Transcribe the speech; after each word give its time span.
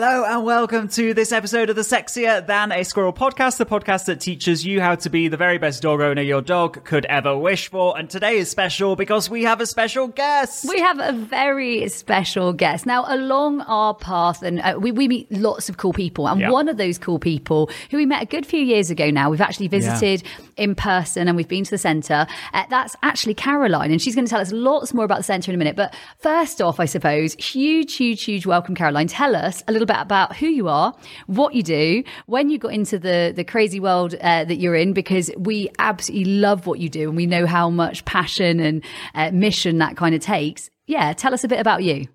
Hello 0.00 0.24
and 0.24 0.44
welcome 0.44 0.86
to 0.90 1.12
this 1.12 1.32
episode 1.32 1.70
of 1.70 1.74
the 1.74 1.82
Sexier 1.82 2.46
Than 2.46 2.70
a 2.70 2.84
Squirrel 2.84 3.12
podcast, 3.12 3.56
the 3.56 3.66
podcast 3.66 4.04
that 4.04 4.20
teaches 4.20 4.64
you 4.64 4.80
how 4.80 4.94
to 4.94 5.10
be 5.10 5.26
the 5.26 5.36
very 5.36 5.58
best 5.58 5.82
dog 5.82 6.00
owner 6.00 6.22
your 6.22 6.40
dog 6.40 6.84
could 6.84 7.04
ever 7.06 7.36
wish 7.36 7.66
for. 7.68 7.98
And 7.98 8.08
today 8.08 8.36
is 8.36 8.48
special 8.48 8.94
because 8.94 9.28
we 9.28 9.42
have 9.42 9.60
a 9.60 9.66
special 9.66 10.06
guest. 10.06 10.66
We 10.68 10.78
have 10.78 11.00
a 11.00 11.12
very 11.12 11.88
special 11.88 12.52
guest. 12.52 12.86
Now, 12.86 13.06
along 13.08 13.62
our 13.62 13.92
path, 13.92 14.44
and 14.44 14.60
uh, 14.60 14.76
we, 14.78 14.92
we 14.92 15.08
meet 15.08 15.32
lots 15.32 15.68
of 15.68 15.78
cool 15.78 15.92
people. 15.92 16.28
And 16.28 16.42
Yeah. 16.42 16.50
one 16.52 16.68
of 16.68 16.76
those 16.76 16.96
cool 16.96 17.18
people 17.18 17.68
who 17.90 17.96
we 17.96 18.06
met 18.06 18.22
a 18.22 18.26
good 18.26 18.46
few 18.46 18.60
years 18.60 18.90
ago 18.90 19.10
now, 19.10 19.30
we've 19.30 19.40
actually 19.40 19.66
visited 19.66 20.22
in 20.56 20.76
person 20.76 21.26
and 21.26 21.36
we've 21.36 21.48
been 21.48 21.64
to 21.64 21.72
the 21.72 21.76
centre. 21.76 22.28
Uh, 22.54 22.64
that's 22.70 22.94
actually 23.02 23.34
Caroline. 23.34 23.90
And 23.90 24.00
she's 24.00 24.14
going 24.14 24.26
to 24.26 24.30
tell 24.30 24.40
us 24.40 24.52
lots 24.52 24.94
more 24.94 25.04
about 25.04 25.18
the 25.18 25.24
centre 25.24 25.50
in 25.50 25.56
a 25.56 25.58
minute. 25.58 25.74
But 25.74 25.92
first 26.20 26.62
off, 26.62 26.78
I 26.78 26.84
suppose, 26.84 27.34
huge, 27.34 27.96
huge, 27.96 28.22
huge 28.22 28.46
welcome, 28.46 28.76
Caroline. 28.76 29.08
Tell 29.08 29.34
us 29.34 29.64
a 29.66 29.72
little 29.72 29.87
bit 29.88 29.96
about 29.98 30.36
who 30.36 30.46
you 30.46 30.68
are, 30.68 30.94
what 31.26 31.54
you 31.54 31.62
do, 31.62 32.04
when 32.26 32.50
you 32.50 32.58
got 32.58 32.72
into 32.72 32.98
the, 32.98 33.32
the 33.34 33.44
crazy 33.44 33.80
world 33.80 34.14
uh, 34.14 34.44
that 34.44 34.56
you're 34.56 34.76
in, 34.76 34.92
because 34.92 35.30
we 35.36 35.70
absolutely 35.78 36.32
love 36.34 36.66
what 36.66 36.78
you 36.78 36.88
do 36.88 37.08
and 37.08 37.16
we 37.16 37.26
know 37.26 37.46
how 37.46 37.70
much 37.70 38.04
passion 38.04 38.60
and 38.60 38.84
uh, 39.14 39.30
mission 39.32 39.78
that 39.78 39.96
kind 39.96 40.14
of 40.14 40.20
takes. 40.20 40.70
Yeah, 40.86 41.12
tell 41.12 41.34
us 41.34 41.44
a 41.44 41.48
bit 41.48 41.60
about 41.60 41.82
you. 41.82 42.06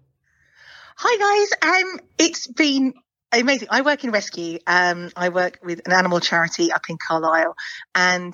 Hi 0.96 1.18
guys, 1.18 1.84
um, 1.84 2.00
it's 2.20 2.48
been 2.48 2.94
amazing. 3.32 3.68
I 3.72 3.82
work 3.82 4.04
in 4.04 4.12
rescue. 4.12 4.60
Um, 4.68 5.10
I 5.16 5.30
work 5.30 5.60
with 5.64 5.82
an 5.86 5.92
animal 5.92 6.20
charity 6.20 6.72
up 6.72 6.84
in 6.88 6.98
Carlisle, 6.98 7.56
and 7.96 8.34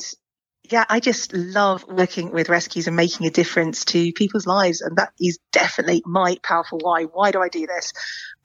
yeah, 0.69 0.85
I 0.87 0.99
just 0.99 1.33
love 1.33 1.85
working 1.87 2.31
with 2.31 2.47
rescues 2.49 2.87
and 2.87 2.95
making 2.95 3.25
a 3.25 3.31
difference 3.31 3.85
to 3.85 4.11
people's 4.13 4.45
lives, 4.45 4.81
and 4.81 4.97
that 4.97 5.13
is 5.19 5.39
definitely 5.51 6.03
my 6.05 6.37
powerful 6.43 6.79
why. 6.79 7.05
Why 7.05 7.31
do 7.31 7.41
I 7.41 7.49
do 7.49 7.65
this? 7.65 7.93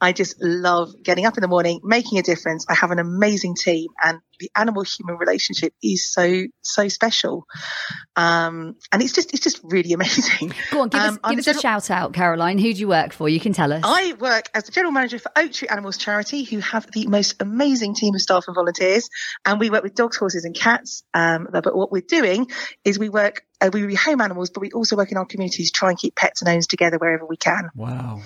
I 0.05 0.11
just 0.11 0.35
love 0.39 0.93
getting 1.01 1.25
up 1.25 1.35
in 1.35 1.41
the 1.41 1.47
morning, 1.47 1.79
making 1.83 2.19
a 2.19 2.21
difference. 2.21 2.63
I 2.69 2.75
have 2.75 2.91
an 2.91 2.99
amazing 2.99 3.55
team, 3.55 3.87
and 4.03 4.19
the 4.39 4.51
animal-human 4.55 5.15
relationship 5.17 5.73
is 5.81 6.13
so 6.13 6.43
so 6.61 6.87
special, 6.89 7.47
um, 8.15 8.75
and 8.91 9.01
it's 9.01 9.13
just 9.13 9.33
it's 9.33 9.43
just 9.43 9.61
really 9.63 9.93
amazing. 9.99 10.53
Go 10.69 10.81
on, 10.81 10.89
give 10.89 11.01
us, 11.01 11.09
Um, 11.09 11.19
I'm 11.23 11.31
give 11.31 11.39
us 11.39 11.45
the 11.45 11.57
a 11.57 11.61
shout 11.61 11.89
out, 11.89 12.13
Caroline. 12.13 12.59
Who 12.59 12.71
do 12.71 12.79
you 12.79 12.87
work 12.87 13.13
for? 13.13 13.27
You 13.27 13.39
can 13.39 13.53
tell 13.53 13.73
us. 13.73 13.81
I 13.83 14.13
work 14.19 14.45
as 14.53 14.65
the 14.65 14.71
general 14.71 14.91
manager 14.91 15.17
for 15.17 15.31
Oak 15.35 15.51
Tree 15.53 15.69
Animals 15.69 15.97
Charity, 15.97 16.43
who 16.43 16.59
have 16.59 16.85
the 16.91 17.07
most 17.07 17.41
amazing 17.41 17.95
team 17.95 18.13
of 18.13 18.21
staff 18.21 18.43
and 18.45 18.53
volunteers. 18.53 19.09
And 19.43 19.59
we 19.59 19.71
work 19.71 19.81
with 19.81 19.95
dogs, 19.95 20.17
horses, 20.17 20.45
and 20.45 20.53
cats. 20.53 21.03
Um, 21.15 21.47
but 21.51 21.75
what 21.75 21.91
we're 21.91 22.03
doing 22.07 22.51
is 22.83 22.99
we 22.99 23.09
work, 23.09 23.41
uh, 23.59 23.71
we 23.73 23.81
rehome 23.81 24.21
animals, 24.21 24.51
but 24.51 24.61
we 24.61 24.69
also 24.71 24.95
work 24.97 25.11
in 25.11 25.17
our 25.17 25.25
communities 25.25 25.71
to 25.71 25.79
try 25.79 25.89
and 25.89 25.97
keep 25.97 26.15
pets 26.15 26.43
and 26.43 26.49
owners 26.49 26.67
together 26.67 26.99
wherever 26.99 27.25
we 27.25 27.37
can. 27.37 27.69
Wow. 27.73 28.21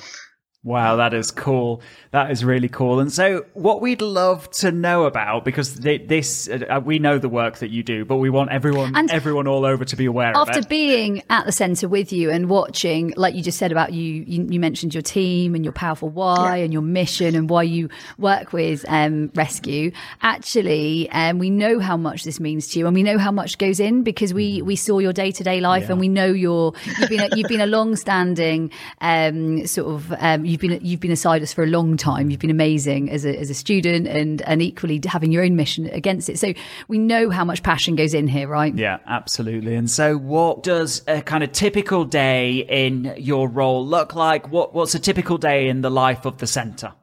Wow, 0.62 0.98
that 0.98 1.14
is 1.14 1.32
cool. 1.32 1.82
That 2.12 2.32
is 2.32 2.44
really 2.44 2.68
cool. 2.68 3.00
And 3.00 3.10
so, 3.14 3.46
what 3.54 3.80
we'd 3.82 4.02
love 4.02 4.52
to 4.52 4.74
know 4.74 5.06
about, 5.06 5.46
because 5.46 5.80
th- 5.80 6.10
this, 6.10 6.50
uh, 6.50 6.82
we 6.84 7.00
know 7.00 7.18
the 7.18 7.30
work 7.30 7.60
that 7.60 7.70
you 7.70 7.82
do, 7.82 8.04
but 8.04 8.18
we 8.18 8.30
want 8.30 8.52
everyone, 8.52 8.94
And- 8.94 9.10
everyone 9.10 9.48
all 9.48 9.64
over 9.64 9.86
to 9.86 9.96
be 9.96 10.04
aware 10.04 10.34
After 10.36 10.60
of 10.60 10.66
it. 10.66 10.70
being 10.70 11.24
at 11.30 11.46
the 11.46 11.54
centre 11.54 11.88
with 11.88 12.12
you 12.12 12.30
and 12.30 12.50
watching, 12.50 13.14
like 13.16 13.36
you 13.36 13.42
just 13.42 13.58
said 13.58 13.72
about 13.72 13.94
you, 13.94 14.26
you, 14.28 14.48
you 14.50 14.60
mentioned 14.60 14.94
your 14.94 15.02
team 15.02 15.56
and 15.56 15.64
your 15.64 15.72
powerful 15.72 16.10
why 16.10 16.58
and 16.58 16.74
your 16.74 16.82
mission 16.82 17.36
and 17.36 17.50
why 17.50 17.64
you 17.64 17.88
work 18.18 18.52
with 18.52 18.84
um, 18.90 19.32
rescue. 19.36 19.92
Actually, 20.22 21.10
um, 21.12 21.40
we 21.40 21.50
know 21.50 21.80
how 21.80 21.96
much 21.96 22.26
this 22.26 22.38
means 22.40 22.68
to 22.70 22.80
you, 22.80 22.86
and 22.86 22.94
we 22.94 23.02
know 23.04 23.18
how 23.18 23.32
much 23.32 23.58
goes 23.60 23.80
in 23.80 24.04
because 24.04 24.34
we 24.34 24.62
we 24.62 24.76
saw 24.76 25.00
your 25.00 25.14
day 25.14 25.32
to 25.32 25.44
day 25.44 25.62
life, 25.62 25.90
and 25.90 26.02
we 26.02 26.10
know 26.10 26.28
your 26.28 26.74
you've 27.00 27.10
been 27.10 27.22
a, 27.22 27.36
you've 27.36 27.48
been 27.48 27.62
a 27.62 27.66
long 27.66 27.96
standing 27.96 28.72
um, 29.00 29.66
sort 29.66 29.88
of 29.94 30.14
um, 30.20 30.46
you've 30.46 30.59
been 30.60 30.80
you've 30.84 31.00
been 31.00 31.12
aside 31.12 31.42
us 31.42 31.54
for 31.54 31.64
a 31.64 31.68
long 31.68 31.98
time. 31.98 32.30
You've 32.30 32.40
been 32.40 32.50
amazing 32.50 33.10
as 33.10 33.26
a 33.26 33.38
as 33.38 33.50
a 33.50 33.54
student, 33.54 34.08
and 34.08 34.42
and 34.44 34.62
equally 34.62 35.02
having 35.06 35.32
your 35.32 35.44
own 35.44 35.56
mission 35.56 35.88
against 35.88 36.30
it. 36.30 36.40
So 36.40 36.54
we 36.88 36.98
know 36.98 37.30
how 37.30 37.46
much 37.46 37.64
passion 37.64 37.96
goes 37.96 38.14
in 38.14 38.28
here, 38.28 38.48
right? 38.48 38.76
Yeah, 38.76 39.00
absolutely. 39.08 39.76
And 39.76 39.90
so, 39.90 40.18
what 40.18 40.64
does 40.64 41.02
a 41.08 41.22
kind 41.22 41.44
of 41.44 41.52
typical 41.52 42.06
day 42.06 42.66
in 42.70 43.14
your 43.18 43.48
role 43.48 43.86
look 43.86 44.16
like? 44.16 44.50
What 44.50 44.74
What's 44.74 44.96
a 44.96 45.00
typical 45.00 45.38
day 45.38 45.70
in 45.70 45.82
the 45.82 45.92
life 45.92 46.26
of 46.26 46.38
the 46.38 46.48
centre? 46.48 46.94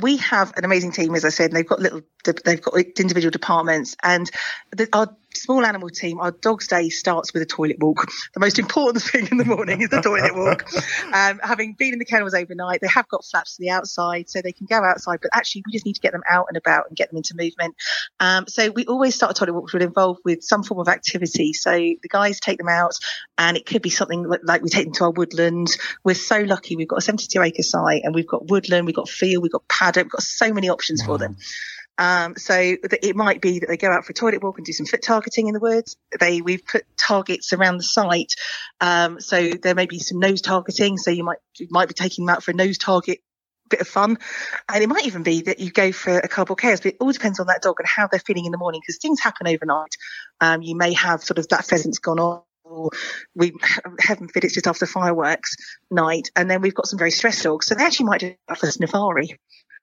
we 0.00 0.16
have 0.16 0.52
an 0.56 0.64
amazing 0.64 0.92
team, 0.92 1.14
as 1.14 1.24
I 1.24 1.28
said, 1.28 1.50
and 1.50 1.56
they've 1.56 1.66
got 1.66 1.80
little, 1.80 2.00
they've 2.24 2.62
got 2.62 2.74
individual 2.98 3.30
departments. 3.30 3.96
And 4.02 4.30
the, 4.70 4.88
our 4.92 5.14
small 5.34 5.64
animal 5.64 5.88
team, 5.88 6.20
our 6.20 6.30
dog's 6.30 6.66
day 6.66 6.88
starts 6.88 7.32
with 7.32 7.42
a 7.42 7.46
toilet 7.46 7.78
walk. 7.78 8.08
The 8.34 8.40
most 8.40 8.58
important 8.58 9.02
thing 9.10 9.28
in 9.30 9.36
the 9.36 9.44
morning 9.44 9.80
is 9.80 9.88
the 9.88 10.00
toilet 10.00 10.34
walk. 10.34 10.68
Um, 11.12 11.40
having 11.42 11.74
been 11.74 11.92
in 11.92 11.98
the 11.98 12.04
kennels 12.04 12.32
overnight, 12.32 12.80
they 12.80 12.88
have 12.88 13.06
got 13.08 13.24
flaps 13.24 13.56
to 13.56 13.62
the 13.62 13.70
outside, 13.70 14.30
so 14.30 14.40
they 14.40 14.52
can 14.52 14.66
go 14.66 14.82
outside. 14.82 15.18
But 15.20 15.30
actually, 15.34 15.62
we 15.66 15.72
just 15.72 15.84
need 15.84 15.94
to 15.94 16.00
get 16.00 16.12
them 16.12 16.22
out 16.30 16.46
and 16.48 16.56
about 16.56 16.86
and 16.88 16.96
get 16.96 17.10
them 17.10 17.18
into 17.18 17.34
movement. 17.36 17.74
Um, 18.18 18.46
so 18.48 18.70
we 18.70 18.86
always 18.86 19.14
start 19.14 19.32
a 19.32 19.34
toilet 19.34 19.52
walk, 19.52 19.64
which 19.64 19.74
will 19.74 19.82
involve 19.82 20.18
with 20.24 20.42
some 20.42 20.62
form 20.62 20.80
of 20.80 20.88
activity. 20.88 21.52
So 21.52 21.70
the 21.72 22.08
guys 22.08 22.40
take 22.40 22.58
them 22.58 22.68
out, 22.68 22.98
and 23.36 23.56
it 23.56 23.66
could 23.66 23.82
be 23.82 23.90
something 23.90 24.24
like, 24.24 24.40
like 24.42 24.62
we 24.62 24.70
take 24.70 24.86
them 24.86 24.94
to 24.94 25.04
our 25.04 25.10
woodland. 25.10 25.68
We're 26.02 26.14
so 26.14 26.40
lucky; 26.40 26.76
we've 26.76 26.88
got 26.88 26.98
a 26.98 27.02
72 27.02 27.40
acre 27.42 27.62
site, 27.62 28.02
and 28.04 28.14
we've 28.14 28.26
got 28.26 28.48
woodland, 28.48 28.86
we've 28.86 28.96
got 28.96 29.08
field, 29.08 29.42
we've 29.42 29.52
got 29.52 29.68
paddock, 29.68 30.04
we've 30.04 30.12
got 30.12 30.22
so 30.22 30.52
many 30.52 30.70
options 30.70 31.02
for 31.04 31.18
them. 31.18 31.36
Um, 31.98 32.36
so 32.36 32.54
it 32.54 33.16
might 33.16 33.40
be 33.40 33.58
that 33.58 33.68
they 33.68 33.76
go 33.76 33.90
out 33.90 34.04
for 34.04 34.12
a 34.12 34.14
toilet 34.14 34.42
walk 34.42 34.58
and 34.58 34.66
do 34.66 34.72
some 34.72 34.86
foot 34.86 35.02
targeting 35.02 35.48
in 35.48 35.54
the 35.54 35.60
woods. 35.60 35.96
They 36.18 36.40
we've 36.40 36.64
put 36.64 36.84
targets 36.96 37.52
around 37.52 37.76
the 37.76 37.82
site, 37.82 38.34
um, 38.80 39.20
so 39.20 39.50
there 39.50 39.74
may 39.74 39.86
be 39.86 39.98
some 39.98 40.18
nose 40.18 40.40
targeting. 40.40 40.96
So 40.96 41.10
you 41.10 41.24
might 41.24 41.38
you 41.58 41.68
might 41.70 41.88
be 41.88 41.94
taking 41.94 42.24
them 42.24 42.34
out 42.34 42.42
for 42.42 42.52
a 42.52 42.54
nose 42.54 42.78
target, 42.78 43.20
bit 43.68 43.80
of 43.80 43.88
fun, 43.88 44.18
and 44.68 44.82
it 44.82 44.88
might 44.88 45.06
even 45.06 45.22
be 45.22 45.42
that 45.42 45.60
you 45.60 45.70
go 45.70 45.92
for 45.92 46.18
a 46.18 46.28
cardboard 46.28 46.60
chaos. 46.60 46.80
But 46.80 46.94
it 46.94 46.96
all 47.00 47.12
depends 47.12 47.40
on 47.40 47.46
that 47.48 47.62
dog 47.62 47.76
and 47.78 47.88
how 47.88 48.06
they're 48.06 48.20
feeling 48.20 48.46
in 48.46 48.52
the 48.52 48.58
morning 48.58 48.80
because 48.80 48.98
things 48.98 49.20
happen 49.20 49.46
overnight. 49.46 49.96
Um, 50.40 50.62
you 50.62 50.76
may 50.76 50.94
have 50.94 51.22
sort 51.22 51.38
of 51.38 51.48
that 51.48 51.66
pheasant's 51.66 51.98
gone 51.98 52.20
off. 52.20 52.44
Or 52.64 52.90
we 53.34 53.52
heaven 54.00 54.28
forbid 54.28 54.44
it's 54.44 54.54
just 54.54 54.66
after 54.66 54.86
fireworks 54.86 55.56
night, 55.90 56.30
and 56.36 56.50
then 56.50 56.62
we've 56.62 56.74
got 56.74 56.86
some 56.86 56.98
very 56.98 57.10
stressed 57.10 57.42
dogs, 57.42 57.66
so 57.66 57.74
they 57.74 57.84
actually 57.84 58.06
might 58.06 58.20
go 58.20 58.54
for 58.54 58.70
safari 58.70 59.38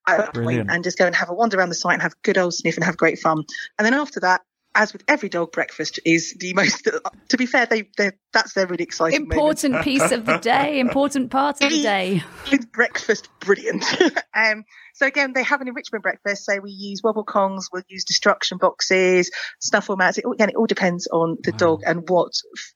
at 0.07 0.33
that 0.33 0.65
and 0.69 0.83
just 0.83 0.97
go 0.97 1.05
and 1.05 1.15
have 1.15 1.29
a 1.29 1.33
wander 1.33 1.57
around 1.57 1.69
the 1.69 1.75
site 1.75 1.93
and 1.93 2.01
have 2.01 2.13
a 2.13 2.21
good 2.23 2.37
old 2.37 2.53
sniff 2.53 2.75
and 2.75 2.83
have 2.83 2.97
great 2.97 3.19
fun. 3.19 3.43
And 3.77 3.85
then 3.85 3.93
after 3.93 4.19
that, 4.21 4.41
as 4.75 4.93
with 4.93 5.03
every 5.07 5.29
dog, 5.29 5.51
breakfast 5.51 5.99
is 6.05 6.35
the 6.39 6.53
most. 6.53 6.87
To 7.29 7.37
be 7.37 7.45
fair, 7.45 7.65
they 7.65 7.89
they 7.97 8.11
that's 8.31 8.53
their 8.53 8.67
really 8.67 8.83
exciting 8.83 9.21
moment. 9.21 9.33
important 9.33 9.83
piece 9.83 10.11
of 10.11 10.25
the 10.25 10.37
day, 10.37 10.79
important 10.79 11.31
part 11.31 11.61
of 11.61 11.69
the 11.69 11.81
day. 11.81 12.23
Is 12.51 12.65
breakfast 12.65 13.29
brilliant? 13.39 13.83
um, 14.35 14.63
so 14.93 15.07
again, 15.07 15.33
they 15.33 15.43
have 15.43 15.61
an 15.61 15.67
enrichment 15.67 16.03
breakfast. 16.03 16.45
So 16.45 16.59
we 16.59 16.71
use 16.71 17.01
wobble 17.03 17.25
kongs, 17.25 17.65
we'll 17.73 17.83
use 17.87 18.05
destruction 18.05 18.57
boxes, 18.57 19.31
snuffle 19.59 19.97
mats. 19.97 20.17
It, 20.17 20.25
again, 20.31 20.49
it 20.49 20.55
all 20.55 20.67
depends 20.67 21.07
on 21.07 21.37
the 21.43 21.51
dog 21.51 21.81
and 21.85 22.07
what 22.07 22.31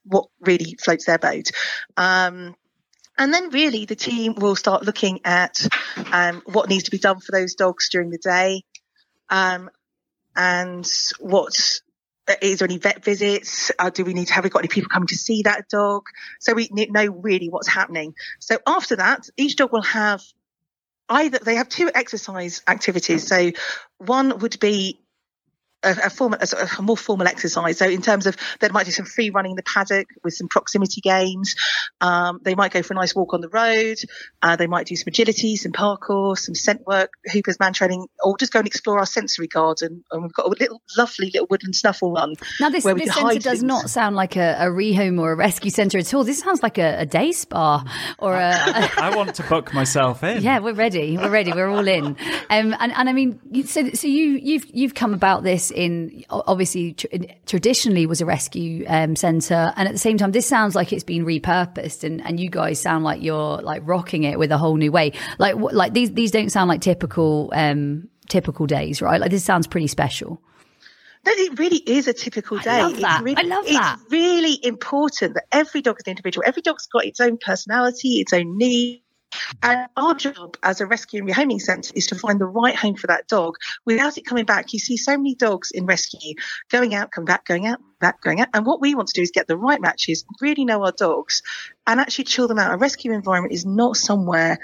what 0.05 0.25
really 0.41 0.75
floats 0.83 1.05
their 1.05 1.19
boat. 1.19 1.51
Um, 1.95 2.55
and 3.17 3.33
then 3.33 3.49
really 3.49 3.85
the 3.85 3.95
team 3.95 4.35
will 4.35 4.55
start 4.55 4.83
looking 4.83 5.21
at 5.25 5.67
um, 6.11 6.41
what 6.45 6.69
needs 6.69 6.83
to 6.85 6.91
be 6.91 6.97
done 6.97 7.19
for 7.19 7.31
those 7.31 7.55
dogs 7.55 7.89
during 7.89 8.09
the 8.09 8.17
day, 8.17 8.63
um, 9.29 9.69
and 10.35 10.89
what 11.19 11.53
is 12.41 12.59
there 12.59 12.67
any 12.67 12.77
vet 12.77 13.03
visits? 13.03 13.71
Uh, 13.77 13.89
do 13.89 14.05
we 14.05 14.13
need 14.13 14.27
to 14.27 14.33
have 14.33 14.43
we 14.43 14.49
got 14.49 14.59
any 14.59 14.67
people 14.67 14.89
coming 14.89 15.07
to 15.07 15.15
see 15.15 15.43
that 15.43 15.67
dog? 15.69 16.03
So 16.39 16.53
we 16.53 16.69
know 16.71 17.05
really 17.07 17.49
what's 17.49 17.67
happening. 17.67 18.15
So 18.39 18.57
after 18.65 18.95
that, 18.97 19.29
each 19.37 19.57
dog 19.57 19.73
will 19.73 19.81
have 19.81 20.21
either 21.09 21.39
they 21.39 21.55
have 21.55 21.69
two 21.69 21.91
exercise 21.93 22.61
activities. 22.67 23.27
So 23.27 23.51
one 23.97 24.39
would 24.39 24.59
be 24.59 25.02
a, 25.83 26.05
a, 26.05 26.09
formal, 26.09 26.39
a, 26.41 26.67
a, 26.77 26.81
more 26.81 26.97
formal 26.97 27.27
exercise. 27.27 27.77
So 27.77 27.87
in 27.87 28.01
terms 28.01 28.25
of 28.27 28.37
they 28.59 28.69
might 28.69 28.85
do 28.85 28.91
some 28.91 29.05
free 29.05 29.29
running 29.29 29.51
in 29.51 29.55
the 29.55 29.63
paddock 29.63 30.07
with 30.23 30.33
some 30.33 30.47
proximity 30.47 31.01
games. 31.01 31.55
Um, 32.01 32.39
they 32.43 32.55
might 32.55 32.71
go 32.71 32.81
for 32.81 32.93
a 32.93 32.97
nice 32.97 33.15
walk 33.15 33.33
on 33.33 33.41
the 33.41 33.49
road. 33.49 33.97
Uh, 34.41 34.55
they 34.55 34.67
might 34.67 34.87
do 34.87 34.95
some 34.95 35.05
agility, 35.07 35.55
some 35.55 35.71
parkour, 35.71 36.37
some 36.37 36.55
scent 36.55 36.85
work, 36.87 37.11
Hooper's 37.31 37.57
mantrailing, 37.57 38.07
or 38.23 38.37
just 38.37 38.53
go 38.53 38.59
and 38.59 38.67
explore 38.67 38.99
our 38.99 39.05
sensory 39.05 39.47
garden. 39.47 40.03
And 40.11 40.23
we've 40.23 40.33
got 40.33 40.45
a 40.45 40.49
little 40.49 40.81
lovely 40.97 41.31
little 41.33 41.47
woodland 41.49 41.75
snuffle 41.75 42.11
run. 42.13 42.35
Now 42.59 42.69
this, 42.69 42.83
this 42.83 43.13
centre 43.13 43.33
does 43.35 43.43
things. 43.43 43.63
not 43.63 43.89
sound 43.89 44.15
like 44.15 44.35
a, 44.35 44.55
a, 44.59 44.67
rehome 44.67 45.19
or 45.19 45.31
a 45.31 45.35
rescue 45.35 45.71
centre 45.71 45.97
at 45.97 46.13
all. 46.13 46.23
This 46.23 46.39
sounds 46.39 46.63
like 46.63 46.77
a, 46.77 46.99
a 46.99 47.05
day 47.05 47.31
spa 47.31 47.83
or 48.19 48.35
a. 48.35 48.53
I 48.97 49.15
want 49.15 49.35
to 49.35 49.43
book 49.43 49.73
myself 49.73 50.23
in. 50.23 50.41
Yeah, 50.41 50.59
we're 50.59 50.73
ready. 50.73 51.17
We're 51.17 51.29
ready. 51.29 51.51
We're 51.51 51.69
all 51.69 51.87
in. 51.87 52.05
Um, 52.05 52.75
and, 52.79 52.91
and 52.91 53.09
I 53.09 53.13
mean, 53.13 53.65
so 53.65 53.89
so 53.91 54.07
you 54.07 54.39
you've 54.41 54.65
you've 54.73 54.93
come 54.93 55.13
about 55.13 55.43
this 55.43 55.71
in 55.73 56.23
obviously 56.29 56.93
tr- 56.93 57.07
traditionally 57.45 58.05
was 58.05 58.21
a 58.21 58.25
rescue 58.25 58.85
um, 58.87 59.15
center, 59.15 59.73
and 59.75 59.87
at 59.87 59.91
the 59.91 59.99
same 59.99 60.17
time, 60.17 60.31
this 60.31 60.45
sounds 60.45 60.75
like 60.75 60.93
it's 60.93 61.03
been 61.03 61.25
repurposed, 61.25 62.03
and, 62.03 62.25
and 62.25 62.39
you 62.39 62.49
guys 62.49 62.79
sound 62.79 63.03
like 63.03 63.21
you're 63.21 63.61
like 63.61 63.81
rocking 63.85 64.23
it 64.23 64.39
with 64.39 64.51
a 64.51 64.57
whole 64.57 64.75
new 64.75 64.91
way. 64.91 65.13
Like 65.37 65.55
like 65.55 65.93
these 65.93 66.11
these 66.13 66.31
don't 66.31 66.51
sound 66.51 66.69
like 66.69 66.81
typical 66.81 67.51
um, 67.53 68.09
typical 68.29 68.65
days, 68.65 69.01
right? 69.01 69.19
Like 69.19 69.31
this 69.31 69.43
sounds 69.43 69.67
pretty 69.67 69.87
special. 69.87 70.41
No, 71.25 71.31
it 71.31 71.57
really 71.57 71.77
is 71.77 72.09
a 72.09 72.13
typical 72.13 72.57
day. 72.57 72.71
I 72.71 72.81
love 72.81 72.99
that. 72.99 73.23
Really, 73.23 73.37
I 73.37 73.41
love 73.43 73.65
that. 73.65 73.99
It's 74.01 74.11
really 74.11 74.59
important 74.61 75.35
that 75.35 75.45
every 75.53 75.81
dog 75.81 75.97
is 75.99 76.03
an 76.05 76.11
individual. 76.11 76.43
Every 76.45 76.61
dog's 76.61 76.87
got 76.87 77.05
its 77.05 77.21
own 77.21 77.37
personality, 77.37 78.19
its 78.19 78.33
own 78.33 78.57
needs 78.57 79.02
and 79.61 79.87
our 79.97 80.13
job 80.13 80.57
as 80.63 80.81
a 80.81 80.85
rescue 80.85 81.21
and 81.21 81.29
rehoming 81.29 81.61
centre 81.61 81.91
is 81.95 82.07
to 82.07 82.15
find 82.15 82.39
the 82.39 82.45
right 82.45 82.75
home 82.75 82.95
for 82.95 83.07
that 83.07 83.27
dog 83.27 83.55
without 83.85 84.17
it 84.17 84.25
coming 84.25 84.45
back. 84.45 84.73
You 84.73 84.79
see 84.79 84.97
so 84.97 85.17
many 85.17 85.35
dogs 85.35 85.71
in 85.71 85.85
rescue 85.85 86.35
going 86.71 86.95
out, 86.95 87.11
coming 87.11 87.25
back, 87.25 87.45
going 87.45 87.67
out, 87.67 87.79
back, 87.99 88.21
going 88.21 88.41
out. 88.41 88.49
And 88.53 88.65
what 88.65 88.81
we 88.81 88.95
want 88.95 89.07
to 89.09 89.13
do 89.13 89.21
is 89.21 89.31
get 89.31 89.47
the 89.47 89.57
right 89.57 89.81
matches, 89.81 90.25
really 90.41 90.65
know 90.65 90.83
our 90.83 90.91
dogs, 90.91 91.41
and 91.87 91.99
actually 91.99 92.25
chill 92.25 92.47
them 92.47 92.59
out. 92.59 92.73
A 92.73 92.77
rescue 92.77 93.13
environment 93.13 93.53
is 93.53 93.65
not 93.65 93.97
somewhere 93.97 94.59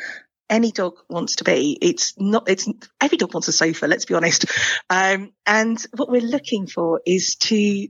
any 0.50 0.72
dog 0.72 0.96
wants 1.10 1.36
to 1.36 1.44
be. 1.44 1.78
It's 1.82 2.16
not, 2.18 2.50
it's, 2.50 2.68
every 3.00 3.18
dog 3.18 3.34
wants 3.34 3.48
a 3.48 3.52
sofa, 3.52 3.88
let's 3.88 4.06
be 4.06 4.16
honest. 4.16 4.46
Um, 4.90 5.32
and 5.46 5.80
what 5.96 6.10
we're 6.10 6.22
looking 6.22 6.68
for 6.68 7.02
is 7.06 7.36
to 7.36 7.88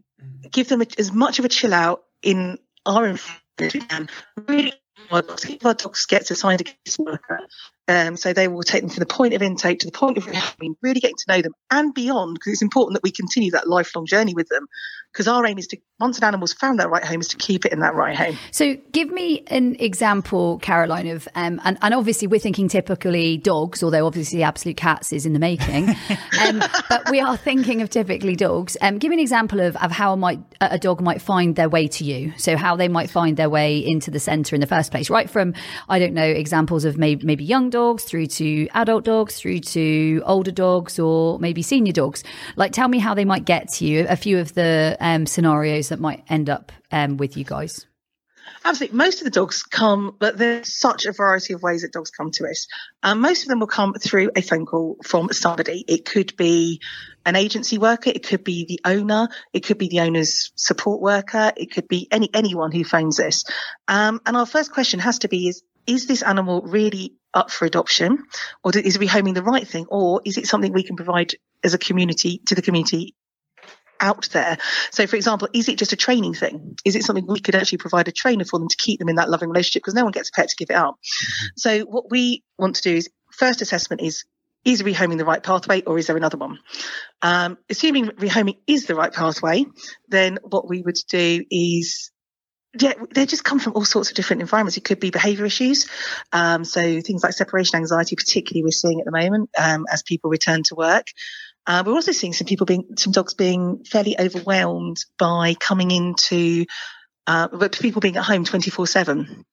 give 0.52 0.68
them 0.68 0.82
a, 0.82 0.86
as 0.98 1.12
much 1.12 1.40
of 1.40 1.46
a 1.46 1.50
chill 1.50 1.74
out 1.74 2.04
in 2.22 2.58
our 2.86 3.08
environment 3.08 3.42
as 3.60 3.74
we 3.74 3.80
can, 3.82 4.10
really 4.48 4.74
our 5.12 5.22
dogs, 5.22 5.46
our 5.64 5.74
dogs 5.74 6.06
get 6.06 6.30
assigned 6.32 6.62
a 6.62 6.64
caseworker. 6.64 7.40
Um, 7.90 8.18
so 8.18 8.34
they 8.34 8.48
will 8.48 8.62
take 8.62 8.82
them 8.82 8.90
from 8.92 9.00
the 9.00 9.08
point 9.08 9.34
of 9.34 9.42
intake 9.42 9.80
to 9.80 9.88
the 9.88 9.92
point 9.92 10.20
of 10.20 10.28
really 10.82 11.00
getting 11.00 11.18
to 11.18 11.36
know 11.36 11.42
them 11.42 11.54
and 11.72 11.92
beyond, 11.92 12.36
because 12.36 12.54
it's 12.54 12.62
important 12.62 12.94
that 12.94 13.04
we 13.04 13.10
continue 13.10 13.50
that 13.52 13.68
lifelong 13.68 14.06
journey 14.06 14.36
with 14.36 14.48
them. 14.48 14.68
Because 15.12 15.28
our 15.28 15.44
aim 15.48 15.58
is 15.58 15.66
to, 15.68 15.78
once 16.00 16.20
an 16.20 16.24
animal's 16.24 16.54
found 16.54 16.80
that 16.80 16.88
right 16.92 17.04
home, 17.04 17.20
is 17.20 17.30
to 17.30 17.38
keep 17.38 17.66
it 17.66 17.74
in 17.74 17.80
that 17.80 17.96
right 17.96 18.16
home. 18.16 18.38
So 18.52 18.78
give 18.92 19.10
me 19.10 19.44
an 19.48 19.76
example, 19.80 20.60
Caroline, 20.60 21.08
of, 21.08 21.28
um, 21.34 21.60
and, 21.64 21.80
and 21.82 21.96
obviously 21.96 22.28
we're 22.28 22.40
thinking 22.40 22.68
typically 22.68 23.38
dogs, 23.38 23.82
although 23.82 24.06
obviously 24.06 24.44
absolute 24.44 24.78
cats 24.78 25.12
is 25.12 25.26
in 25.26 25.34
the 25.34 25.40
making. 25.40 25.90
um, 26.44 26.62
but 26.90 27.10
we 27.10 27.20
are 27.20 27.36
thinking 27.36 27.82
of 27.82 27.90
typically 27.90 28.36
dogs. 28.36 28.78
Um, 28.82 29.00
give 29.00 29.10
me 29.10 29.16
an 29.16 29.20
example 29.20 29.62
of, 29.62 29.76
of 29.78 29.90
how 29.90 30.16
might, 30.16 30.42
a 30.62 30.78
dog 30.78 31.02
might 31.02 31.24
find 31.24 31.56
their 31.56 31.70
way 31.70 31.88
to 31.88 32.04
you. 32.04 32.32
So 32.38 32.56
how 32.56 32.76
they 32.76 32.88
might 32.88 33.10
find 33.10 33.36
their 33.36 33.50
way 33.50 33.80
into 33.80 34.12
the 34.12 34.20
centre 34.20 34.54
in 34.54 34.62
the 34.62 34.68
first 34.68 34.92
place, 34.92 35.10
right 35.10 35.28
from, 35.28 35.56
I 35.90 35.98
don't 35.98 36.14
know, 36.14 36.22
examples 36.22 36.86
of 36.86 37.00
maybe, 37.00 37.26
maybe 37.26 37.44
young 37.44 37.72
dogs 37.72 37.79
dogs 37.80 38.04
through 38.04 38.28
to 38.28 38.68
adult 38.74 39.04
dogs 39.06 39.40
through 39.40 39.60
to 39.60 40.22
older 40.26 40.52
dogs 40.52 41.00
or 41.00 41.40
maybe 41.40 41.62
senior 41.62 41.94
dogs 41.94 42.24
like 42.58 42.72
tell 42.74 42.90
me 42.90 43.00
how 43.00 43.14
they 43.14 43.26
might 43.26 43.46
get 43.46 43.70
to 43.70 43.86
you 43.86 44.06
a 44.10 44.18
few 44.18 44.38
of 44.38 44.54
the 44.54 44.98
um, 45.00 45.26
scenarios 45.26 45.90
that 45.90 46.00
might 46.00 46.22
end 46.30 46.50
up 46.50 46.72
um, 46.92 47.16
with 47.18 47.38
you 47.38 47.46
guys 47.46 47.86
Absolutely. 48.66 48.98
Most 48.98 49.20
of 49.20 49.26
the 49.26 49.32
dogs 49.32 49.64
come, 49.64 50.16
but 50.20 50.38
there's 50.38 50.74
such 50.74 51.06
a 51.06 51.14
variety 51.14 51.54
of 51.54 51.64
ways 51.64 51.82
that 51.84 51.94
dogs 51.94 52.12
come 52.12 52.32
to 52.32 52.46
us. 52.46 52.68
Um, 53.04 53.22
most 53.22 53.44
of 53.44 53.50
them 53.50 53.60
will 53.60 53.68
come 53.68 53.94
through 53.94 54.32
a 54.36 54.42
phone 54.42 54.66
call 54.66 54.98
from 55.04 55.32
somebody. 55.32 55.86
It 55.88 56.06
could 56.06 56.36
be 56.36 56.82
an 57.26 57.36
agency 57.36 57.78
worker, 57.78 58.12
it 58.14 58.26
could 58.26 58.44
be 58.44 58.66
the 58.66 58.82
owner, 58.84 59.30
it 59.54 59.62
could 59.62 59.78
be 59.78 59.88
the 59.88 60.02
owner's 60.02 60.52
support 60.56 61.00
worker, 61.02 61.52
it 61.56 61.72
could 61.72 61.88
be 61.88 62.08
any 62.12 62.30
anyone 62.34 62.72
who 62.72 62.84
phones 62.84 63.20
us. 63.20 63.44
Um, 63.88 64.20
and 64.26 64.36
our 64.36 64.46
first 64.46 64.72
question 64.72 65.00
has 65.00 65.20
to 65.20 65.30
be: 65.30 65.48
is 65.48 65.64
is 65.90 66.06
this 66.06 66.22
animal 66.22 66.62
really 66.62 67.16
up 67.34 67.52
for 67.52 67.66
adoption, 67.66 68.24
or 68.64 68.72
is 68.78 68.98
rehoming 68.98 69.34
the 69.34 69.44
right 69.44 69.68
thing, 69.68 69.86
or 69.90 70.22
is 70.26 70.38
it 70.38 70.48
something 70.48 70.74
we 70.74 70.84
can 70.84 70.96
provide 70.96 71.34
as 71.64 71.74
a 71.74 71.78
community 71.78 72.42
to 72.48 72.56
the 72.56 72.62
community 72.62 73.16
out 74.00 74.30
there. 74.30 74.58
So, 74.92 75.08
for 75.08 75.16
example, 75.16 75.50
is 75.54 75.68
it 75.68 75.78
just 75.78 75.94
a 75.94 75.98
training 75.98 76.34
thing? 76.34 76.78
Is 76.86 76.96
it 76.96 77.04
something 77.04 77.26
we 77.28 77.42
could 77.42 77.56
actually 77.56 77.80
provide 77.80 78.08
a 78.08 78.14
trainer 78.14 78.46
for 78.46 78.58
them 78.58 78.70
to 78.70 78.78
keep 78.78 79.00
them 79.00 79.10
in 79.10 79.16
that 79.16 79.30
loving 79.30 79.50
relationship? 79.50 79.82
Because 79.82 79.94
no 79.94 80.04
one 80.04 80.12
gets 80.12 80.30
a 80.30 80.32
pet 80.32 80.48
to 80.50 80.56
give 80.56 80.70
it 80.70 80.76
up. 80.78 80.96
Mm-hmm. 80.96 81.46
So, 81.58 81.80
what 81.82 82.10
we 82.10 82.44
want 82.58 82.78
to 82.78 82.82
do 82.82 82.96
is 82.96 83.10
first 83.32 83.62
assessment 83.62 84.02
is 84.02 84.24
is 84.66 84.84
rehoming 84.84 85.18
the 85.18 85.26
right 85.26 85.42
pathway 85.42 85.82
or 85.84 85.98
is 85.98 86.08
there 86.08 86.18
another 86.18 86.38
one? 86.38 86.60
Um, 87.22 87.58
assuming 87.70 88.08
rehoming 88.08 88.58
is 88.68 88.86
the 88.86 88.96
right 88.96 89.14
pathway, 89.14 89.66
then 90.10 90.38
what 90.44 90.68
we 90.68 90.82
would 90.82 90.98
do 91.10 91.44
is 91.50 92.12
yeah, 92.78 92.94
they 93.14 93.26
just 93.26 93.44
come 93.44 93.60
from 93.60 93.74
all 93.74 93.86
sorts 93.86 94.10
of 94.10 94.16
different 94.16 94.42
environments. 94.42 94.78
It 94.78 94.84
could 94.84 95.00
be 95.00 95.10
behaviour 95.10 95.46
issues, 95.46 95.88
um, 96.32 96.64
so 96.64 97.02
things 97.02 97.24
like 97.24 97.34
separation 97.34 97.78
anxiety, 97.78 98.16
particularly 98.16 98.64
we're 98.64 98.72
seeing 98.72 99.00
at 99.00 99.06
the 99.06 99.12
moment 99.12 99.50
um, 99.58 99.86
as 99.92 100.04
people 100.04 100.30
return 100.30 100.64
to 100.64 100.76
work. 100.76 101.08
Uh, 101.66 101.84
we're 101.86 101.94
also 101.94 102.12
seeing 102.12 102.34
some 102.34 102.46
people 102.46 102.66
being, 102.66 102.86
some 102.98 103.12
dogs 103.12 103.34
being 103.34 103.84
fairly 103.86 104.20
overwhelmed 104.20 104.98
by 105.18 105.56
coming 105.56 105.92
into, 105.92 106.66
uh, 107.28 107.48
but 107.52 107.80
people 107.80 108.02
being 108.02 108.18
at 108.18 108.24
home 108.24 108.46
twenty 108.46 108.70
four 108.70 108.86
seven. 108.86 109.46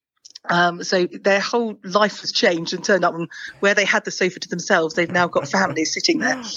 Um, 0.49 0.85
so 0.85 1.07
their 1.07 1.41
whole 1.41 1.79
life 1.83 2.21
has 2.21 2.31
changed 2.33 2.73
and 2.73 2.85
turned 2.85 3.05
up 3.05 3.15
and 3.15 3.29
where 3.61 3.75
they 3.75 3.85
had 3.85 4.05
the 4.05 4.13
sofa 4.13 4.39
to 4.39 4.49
themselves, 4.49 4.95
they've 4.95 5.11
now 5.11 5.27
got 5.27 5.49
families 5.49 5.93
sitting 5.93 6.19
there. 6.19 6.43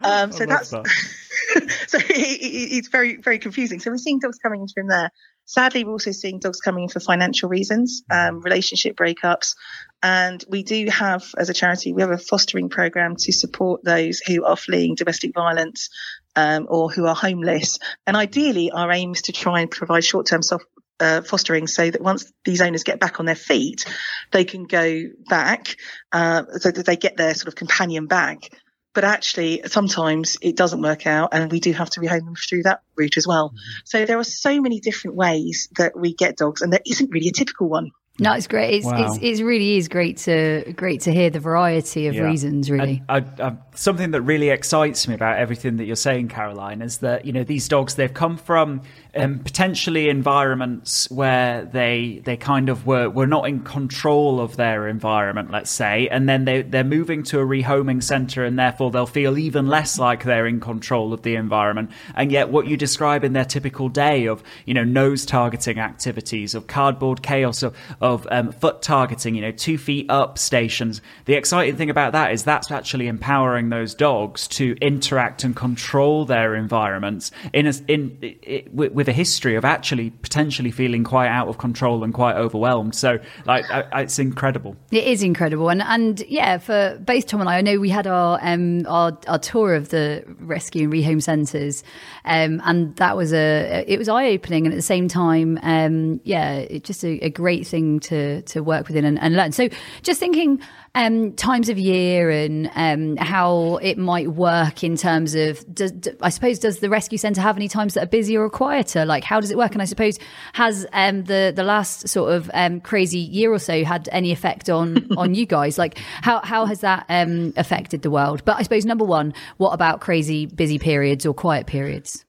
Um, 0.00 0.30
so 0.30 0.46
that's 0.46 0.70
that. 0.70 0.86
so 1.88 1.98
it, 1.98 2.08
it, 2.08 2.76
it's 2.76 2.88
very 2.88 3.16
very 3.16 3.40
confusing. 3.40 3.80
So 3.80 3.90
we're 3.90 3.98
seeing 3.98 4.20
dogs 4.20 4.38
coming 4.38 4.62
in 4.62 4.68
from 4.68 4.86
there. 4.86 5.10
Sadly, 5.48 5.82
we're 5.82 5.92
also 5.92 6.12
seeing 6.12 6.40
dogs 6.40 6.60
coming 6.60 6.84
in 6.84 6.88
for 6.90 7.00
financial 7.00 7.48
reasons, 7.48 8.02
um, 8.10 8.42
relationship 8.42 8.94
breakups. 8.96 9.54
And 10.02 10.44
we 10.46 10.62
do 10.62 10.88
have, 10.90 11.24
as 11.38 11.48
a 11.48 11.54
charity, 11.54 11.94
we 11.94 12.02
have 12.02 12.10
a 12.10 12.18
fostering 12.18 12.68
program 12.68 13.16
to 13.16 13.32
support 13.32 13.82
those 13.82 14.20
who 14.20 14.44
are 14.44 14.56
fleeing 14.56 14.94
domestic 14.94 15.32
violence 15.34 15.88
um, 16.36 16.66
or 16.68 16.90
who 16.90 17.06
are 17.06 17.14
homeless. 17.14 17.78
And 18.06 18.14
ideally, 18.14 18.70
our 18.70 18.92
aim 18.92 19.12
is 19.12 19.22
to 19.22 19.32
try 19.32 19.60
and 19.60 19.70
provide 19.70 20.04
short 20.04 20.26
term 20.26 20.42
soft, 20.42 20.66
uh, 21.00 21.22
fostering 21.22 21.66
so 21.66 21.90
that 21.90 22.02
once 22.02 22.30
these 22.44 22.60
owners 22.60 22.84
get 22.84 23.00
back 23.00 23.18
on 23.18 23.24
their 23.24 23.34
feet, 23.34 23.86
they 24.32 24.44
can 24.44 24.64
go 24.64 25.04
back 25.30 25.76
uh, 26.12 26.42
so 26.58 26.70
that 26.70 26.84
they 26.84 26.96
get 26.96 27.16
their 27.16 27.32
sort 27.32 27.48
of 27.48 27.54
companion 27.54 28.06
back 28.06 28.50
but 28.98 29.04
actually 29.04 29.62
sometimes 29.66 30.38
it 30.42 30.56
doesn't 30.56 30.82
work 30.82 31.06
out 31.06 31.28
and 31.30 31.52
we 31.52 31.60
do 31.60 31.70
have 31.72 31.88
to 31.88 32.00
rehome 32.00 32.24
them 32.24 32.34
through 32.34 32.64
that 32.64 32.82
route 32.96 33.16
as 33.16 33.28
well. 33.28 33.50
Mm-hmm. 33.50 33.80
So 33.84 34.04
there 34.04 34.18
are 34.18 34.24
so 34.24 34.60
many 34.60 34.80
different 34.80 35.16
ways 35.16 35.68
that 35.76 35.96
we 35.96 36.14
get 36.14 36.36
dogs 36.36 36.62
and 36.62 36.72
there 36.72 36.80
isn't 36.84 37.08
really 37.12 37.28
a 37.28 37.32
typical 37.32 37.68
one. 37.68 37.92
No, 38.20 38.32
it's 38.32 38.48
great. 38.48 38.74
It's, 38.74 38.86
wow. 38.86 39.14
it's, 39.14 39.18
it 39.18 39.44
really 39.44 39.76
is 39.76 39.86
great 39.86 40.16
to 40.18 40.72
great 40.76 41.02
to 41.02 41.12
hear 41.12 41.30
the 41.30 41.38
variety 41.38 42.08
of 42.08 42.16
yeah. 42.16 42.22
reasons. 42.22 42.68
Really, 42.68 43.00
I, 43.08 43.18
I, 43.38 43.56
something 43.74 44.10
that 44.10 44.22
really 44.22 44.48
excites 44.48 45.06
me 45.06 45.14
about 45.14 45.38
everything 45.38 45.76
that 45.76 45.84
you're 45.84 45.94
saying, 45.94 46.28
Caroline, 46.28 46.82
is 46.82 46.98
that 46.98 47.24
you 47.24 47.32
know 47.32 47.44
these 47.44 47.68
dogs 47.68 47.94
they've 47.94 48.12
come 48.12 48.36
from 48.36 48.82
um, 49.14 49.38
potentially 49.38 50.08
environments 50.08 51.08
where 51.12 51.64
they 51.64 52.20
they 52.24 52.36
kind 52.36 52.68
of 52.68 52.86
were 52.86 53.08
were 53.08 53.26
not 53.26 53.48
in 53.48 53.60
control 53.60 54.40
of 54.40 54.56
their 54.56 54.88
environment, 54.88 55.52
let's 55.52 55.70
say, 55.70 56.08
and 56.08 56.28
then 56.28 56.44
they 56.44 56.62
they're 56.62 56.82
moving 56.82 57.22
to 57.24 57.38
a 57.38 57.44
rehoming 57.44 58.02
centre, 58.02 58.44
and 58.44 58.58
therefore 58.58 58.90
they'll 58.90 59.06
feel 59.06 59.38
even 59.38 59.68
less 59.68 59.96
like 59.96 60.24
they're 60.24 60.46
in 60.46 60.58
control 60.58 61.12
of 61.12 61.22
the 61.22 61.36
environment. 61.36 61.92
And 62.16 62.32
yet, 62.32 62.48
what 62.48 62.66
you 62.66 62.76
describe 62.76 63.22
in 63.22 63.32
their 63.32 63.44
typical 63.44 63.88
day 63.88 64.26
of 64.26 64.42
you 64.64 64.74
know 64.74 64.84
nose 64.84 65.24
targeting 65.24 65.78
activities, 65.78 66.56
of 66.56 66.66
cardboard 66.66 67.22
chaos, 67.22 67.62
of, 67.62 67.76
of 68.00 68.07
um, 68.30 68.52
foot 68.52 68.82
targeting, 68.82 69.34
you 69.34 69.42
know 69.42 69.50
two 69.50 69.78
feet 69.78 70.06
up 70.10 70.38
stations. 70.38 71.00
The 71.26 71.34
exciting 71.34 71.76
thing 71.76 71.90
about 71.90 72.12
that 72.12 72.32
is 72.32 72.44
that's 72.44 72.70
actually 72.70 73.06
empowering 73.06 73.68
those 73.68 73.94
dogs 73.94 74.48
to 74.48 74.76
interact 74.80 75.44
and 75.44 75.54
control 75.54 76.24
their 76.24 76.54
environments 76.54 77.30
in 77.52 77.66
a, 77.66 77.72
in, 77.86 78.68
with 78.72 79.08
a 79.08 79.12
history 79.12 79.54
of 79.56 79.64
actually 79.64 80.10
potentially 80.10 80.70
feeling 80.70 81.04
quite 81.04 81.28
out 81.28 81.48
of 81.48 81.58
control 81.58 82.04
and 82.04 82.14
quite 82.14 82.36
overwhelmed. 82.36 82.94
So, 82.94 83.18
like, 83.44 83.64
I, 83.70 84.02
it's 84.02 84.18
incredible. 84.18 84.76
It 84.90 85.04
is 85.04 85.22
incredible, 85.22 85.68
and 85.68 85.82
and 85.82 86.20
yeah, 86.28 86.58
for 86.58 86.98
both 87.00 87.26
Tom 87.26 87.40
and 87.40 87.48
I, 87.48 87.58
I 87.58 87.60
know 87.60 87.78
we 87.78 87.90
had 87.90 88.06
our 88.06 88.38
um 88.42 88.86
our, 88.86 89.18
our 89.26 89.38
tour 89.38 89.74
of 89.74 89.90
the 89.90 90.24
rescue 90.40 90.84
and 90.84 90.92
rehome 90.92 91.22
centres, 91.22 91.82
um, 92.24 92.60
and 92.64 92.94
that 92.96 93.16
was 93.16 93.32
a 93.32 93.84
it 93.86 93.98
was 93.98 94.08
eye 94.08 94.28
opening, 94.28 94.66
and 94.66 94.72
at 94.72 94.76
the 94.76 94.82
same 94.82 95.08
time, 95.08 95.58
um, 95.62 96.20
yeah, 96.24 96.54
it 96.54 96.84
just 96.84 97.04
a, 97.04 97.18
a 97.24 97.30
great 97.30 97.66
thing 97.66 97.97
to 98.00 98.42
to 98.42 98.62
work 98.62 98.88
within 98.88 99.04
and, 99.04 99.18
and 99.18 99.36
learn. 99.36 99.52
So 99.52 99.68
just 100.02 100.20
thinking 100.20 100.60
um, 100.94 101.32
times 101.32 101.68
of 101.68 101.78
year 101.78 102.30
and 102.30 102.70
um, 102.74 103.16
how 103.16 103.76
it 103.76 103.98
might 103.98 104.28
work 104.28 104.82
in 104.82 104.96
terms 104.96 105.34
of, 105.34 105.62
does, 105.72 105.92
I 106.20 106.30
suppose, 106.30 106.58
does 106.58 106.80
the 106.80 106.88
rescue 106.88 107.18
centre 107.18 107.40
have 107.40 107.56
any 107.56 107.68
times 107.68 107.94
that 107.94 108.02
are 108.02 108.08
busier 108.08 108.42
or 108.42 108.50
quieter? 108.50 109.04
Like, 109.04 109.22
how 109.22 109.40
does 109.40 109.50
it 109.50 109.56
work? 109.56 109.72
And 109.72 109.82
I 109.82 109.84
suppose, 109.84 110.18
has 110.54 110.86
um, 110.92 111.24
the 111.24 111.52
the 111.54 111.62
last 111.62 112.08
sort 112.08 112.32
of 112.32 112.50
um, 112.54 112.80
crazy 112.80 113.20
year 113.20 113.52
or 113.52 113.58
so 113.58 113.84
had 113.84 114.08
any 114.12 114.32
effect 114.32 114.68
on 114.68 115.06
on 115.16 115.34
you 115.34 115.46
guys? 115.46 115.78
Like, 115.78 115.98
how 115.98 116.40
how 116.40 116.66
has 116.66 116.80
that 116.80 117.06
um, 117.08 117.52
affected 117.56 118.02
the 118.02 118.10
world? 118.10 118.44
But 118.44 118.56
I 118.58 118.62
suppose 118.62 118.84
number 118.84 119.04
one, 119.04 119.34
what 119.58 119.70
about 119.70 120.00
crazy 120.00 120.46
busy 120.46 120.78
periods 120.78 121.26
or 121.26 121.34
quiet 121.34 121.66
periods? 121.66 122.24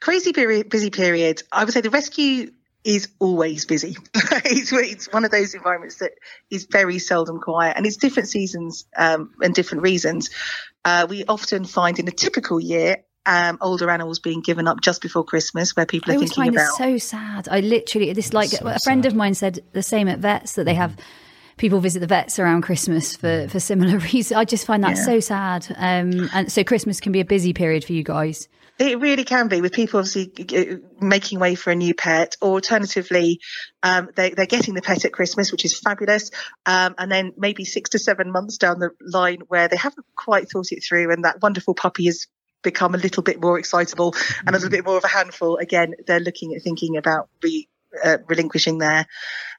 Crazy 0.00 0.32
period, 0.32 0.68
busy 0.68 0.90
periods. 0.90 1.42
I 1.52 1.64
would 1.64 1.72
say 1.72 1.80
the 1.80 1.90
rescue 1.90 2.50
is 2.84 3.08
always 3.18 3.64
busy. 3.64 3.96
it's, 4.14 4.72
it's, 4.72 5.12
one 5.12 5.24
of 5.24 5.30
those 5.30 5.54
environments 5.54 5.96
that 5.96 6.12
is 6.50 6.66
very 6.66 6.98
seldom 6.98 7.40
quiet, 7.40 7.76
and 7.76 7.86
it's 7.86 7.96
different 7.96 8.28
seasons 8.28 8.84
um, 8.96 9.32
and 9.42 9.54
different 9.54 9.82
reasons. 9.82 10.30
Uh, 10.84 11.06
we 11.08 11.24
often 11.24 11.64
find 11.64 11.98
in 11.98 12.06
a 12.08 12.12
typical 12.12 12.60
year 12.60 13.04
um, 13.26 13.58
older 13.60 13.88
animals 13.88 14.18
being 14.18 14.42
given 14.42 14.68
up 14.68 14.80
just 14.80 15.00
before 15.00 15.24
Christmas, 15.24 15.74
where 15.74 15.86
people 15.86 16.12
are 16.12 16.18
thinking 16.18 16.44
find 16.44 16.54
about. 16.54 16.76
so 16.76 16.98
sad. 16.98 17.48
I 17.50 17.60
literally 17.60 18.12
this 18.12 18.32
like 18.34 18.50
so 18.50 18.66
a 18.66 18.78
friend 18.80 19.02
sad. 19.02 19.06
of 19.06 19.14
mine 19.14 19.34
said 19.34 19.60
the 19.72 19.82
same 19.82 20.08
at 20.08 20.18
vets 20.18 20.52
that 20.54 20.64
they 20.64 20.74
have 20.74 20.96
people 21.56 21.80
visit 21.80 22.00
the 22.00 22.06
vets 22.06 22.38
around 22.38 22.62
Christmas 22.62 23.16
for 23.16 23.48
for 23.48 23.60
similar 23.60 23.98
reasons. 24.12 24.32
I 24.32 24.44
just 24.44 24.66
find 24.66 24.82
that 24.84 24.96
yeah. 24.96 25.04
so 25.04 25.20
sad. 25.20 25.66
Um, 25.76 26.28
and 26.32 26.50
so 26.50 26.64
Christmas 26.64 27.00
can 27.00 27.12
be 27.12 27.20
a 27.20 27.24
busy 27.24 27.52
period 27.52 27.84
for 27.84 27.92
you 27.92 28.02
guys. 28.02 28.48
It 28.76 28.98
really 28.98 29.22
can 29.22 29.46
be 29.46 29.60
with 29.60 29.72
people 29.72 30.00
obviously 30.00 30.80
making 31.00 31.38
way 31.38 31.54
for 31.54 31.70
a 31.70 31.76
new 31.76 31.94
pet, 31.94 32.36
or 32.42 32.54
alternatively, 32.54 33.38
um, 33.84 34.08
they, 34.16 34.32
are 34.32 34.46
getting 34.46 34.74
the 34.74 34.82
pet 34.82 35.04
at 35.04 35.12
Christmas, 35.12 35.52
which 35.52 35.64
is 35.64 35.78
fabulous, 35.78 36.32
um, 36.66 36.96
and 36.98 37.10
then 37.10 37.32
maybe 37.36 37.64
six 37.64 37.90
to 37.90 38.00
seven 38.00 38.32
months 38.32 38.58
down 38.58 38.80
the 38.80 38.90
line 39.00 39.42
where 39.46 39.68
they 39.68 39.76
haven't 39.76 40.06
quite 40.16 40.50
thought 40.50 40.72
it 40.72 40.82
through, 40.82 41.12
and 41.12 41.24
that 41.24 41.40
wonderful 41.40 41.74
puppy 41.74 42.06
has 42.06 42.26
become 42.64 42.96
a 42.96 42.98
little 42.98 43.22
bit 43.22 43.40
more 43.40 43.58
excitable 43.58 44.12
and 44.40 44.48
a 44.48 44.52
little 44.52 44.70
bit 44.70 44.84
more 44.84 44.96
of 44.96 45.04
a 45.04 45.08
handful. 45.08 45.56
Again, 45.58 45.94
they're 46.06 46.18
looking 46.18 46.54
at 46.54 46.62
thinking 46.62 46.96
about 46.96 47.28
re, 47.44 47.68
uh, 48.02 48.18
relinquishing 48.26 48.78
there. 48.78 49.06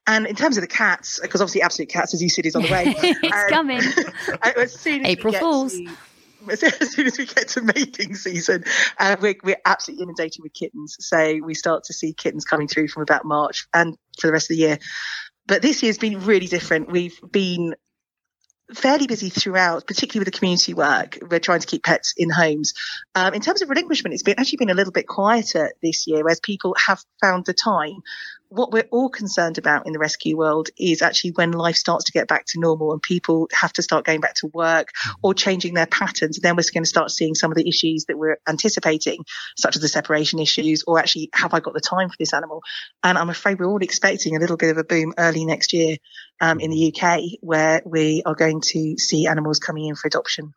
And 0.07 0.27
in 0.27 0.35
terms 0.35 0.57
of 0.57 0.61
the 0.61 0.67
cats, 0.67 1.19
because 1.19 1.41
obviously 1.41 1.61
Absolute 1.61 1.89
Cats, 1.89 2.13
as 2.13 2.21
you 2.21 2.29
said, 2.29 2.45
is 2.45 2.55
on 2.55 2.61
the 2.61 2.71
way. 2.71 2.83
it's 2.97 3.33
um, 3.33 3.49
coming. 3.49 3.81
as 4.55 4.79
soon 4.79 5.01
as 5.05 5.11
April 5.11 5.33
Fools. 5.33 5.73
To, 5.73 5.87
as 6.79 6.91
soon 6.91 7.07
as 7.07 7.17
we 7.17 7.25
get 7.25 7.47
to 7.49 7.61
mating 7.61 8.13
season, 8.13 8.65
uh, 8.99 9.15
we're, 9.19 9.35
we're 9.43 9.61
absolutely 9.65 10.03
inundated 10.03 10.43
with 10.43 10.53
kittens. 10.53 10.95
So 10.99 11.39
we 11.43 11.55
start 11.55 11.85
to 11.85 11.93
see 11.93 12.13
kittens 12.13 12.45
coming 12.45 12.67
through 12.67 12.89
from 12.89 13.01
about 13.01 13.25
March 13.25 13.67
and 13.73 13.97
for 14.19 14.27
the 14.27 14.33
rest 14.33 14.51
of 14.51 14.55
the 14.55 14.61
year. 14.61 14.79
But 15.47 15.63
this 15.63 15.81
year's 15.81 15.97
been 15.97 16.21
really 16.21 16.47
different. 16.47 16.91
We've 16.91 17.19
been 17.31 17.75
fairly 18.73 19.07
busy 19.07 19.29
throughout, 19.29 19.85
particularly 19.85 20.25
with 20.25 20.33
the 20.33 20.37
community 20.37 20.73
work. 20.73 21.19
We're 21.29 21.39
trying 21.39 21.59
to 21.59 21.67
keep 21.67 21.83
pets 21.83 22.13
in 22.17 22.29
homes. 22.29 22.73
Um, 23.13 23.33
in 23.33 23.41
terms 23.41 23.61
of 23.61 23.69
relinquishment, 23.69 24.13
it's 24.13 24.23
been 24.23 24.39
actually 24.39 24.57
been 24.57 24.69
a 24.69 24.75
little 24.75 24.93
bit 24.93 25.07
quieter 25.07 25.71
this 25.81 26.07
year, 26.07 26.27
as 26.27 26.39
people 26.39 26.75
have 26.85 27.03
found 27.21 27.45
the 27.45 27.53
time 27.53 28.01
what 28.49 28.71
we're 28.71 28.87
all 28.91 29.09
concerned 29.09 29.57
about 29.57 29.87
in 29.87 29.93
the 29.93 29.99
rescue 29.99 30.37
world 30.37 30.69
is 30.77 31.01
actually 31.01 31.31
when 31.31 31.51
life 31.51 31.75
starts 31.75 32.05
to 32.05 32.11
get 32.11 32.27
back 32.27 32.45
to 32.47 32.59
normal 32.59 32.91
and 32.93 33.01
people 33.01 33.49
have 33.53 33.73
to 33.73 33.81
start 33.81 34.05
going 34.05 34.21
back 34.21 34.35
to 34.35 34.47
work 34.47 34.89
or 35.21 35.33
changing 35.33 35.73
their 35.73 35.85
patterns. 35.85 36.39
Then 36.39 36.55
we're 36.55 36.63
going 36.73 36.83
to 36.83 36.89
start 36.89 37.11
seeing 37.11 37.35
some 37.35 37.51
of 37.51 37.57
the 37.57 37.67
issues 37.67 38.05
that 38.05 38.17
we're 38.17 38.37
anticipating, 38.47 39.25
such 39.57 39.75
as 39.75 39.81
the 39.81 39.87
separation 39.87 40.39
issues, 40.39 40.83
or 40.87 40.99
actually, 40.99 41.29
have 41.33 41.53
I 41.53 41.59
got 41.59 41.73
the 41.73 41.81
time 41.81 42.09
for 42.09 42.15
this 42.19 42.33
animal? 42.33 42.61
And 43.03 43.17
I'm 43.17 43.29
afraid 43.29 43.59
we're 43.59 43.67
all 43.67 43.83
expecting 43.83 44.35
a 44.35 44.39
little 44.39 44.57
bit 44.57 44.71
of 44.71 44.77
a 44.77 44.83
boom 44.83 45.13
early 45.17 45.45
next 45.45 45.73
year 45.73 45.97
um, 46.41 46.59
in 46.59 46.71
the 46.71 46.93
UK, 46.93 47.39
where 47.41 47.81
we 47.85 48.23
are 48.25 48.35
going 48.35 48.61
to 48.61 48.97
see 48.97 49.27
animals 49.27 49.59
coming 49.59 49.85
in 49.85 49.95
for 49.95 50.07
adoption. 50.07 50.53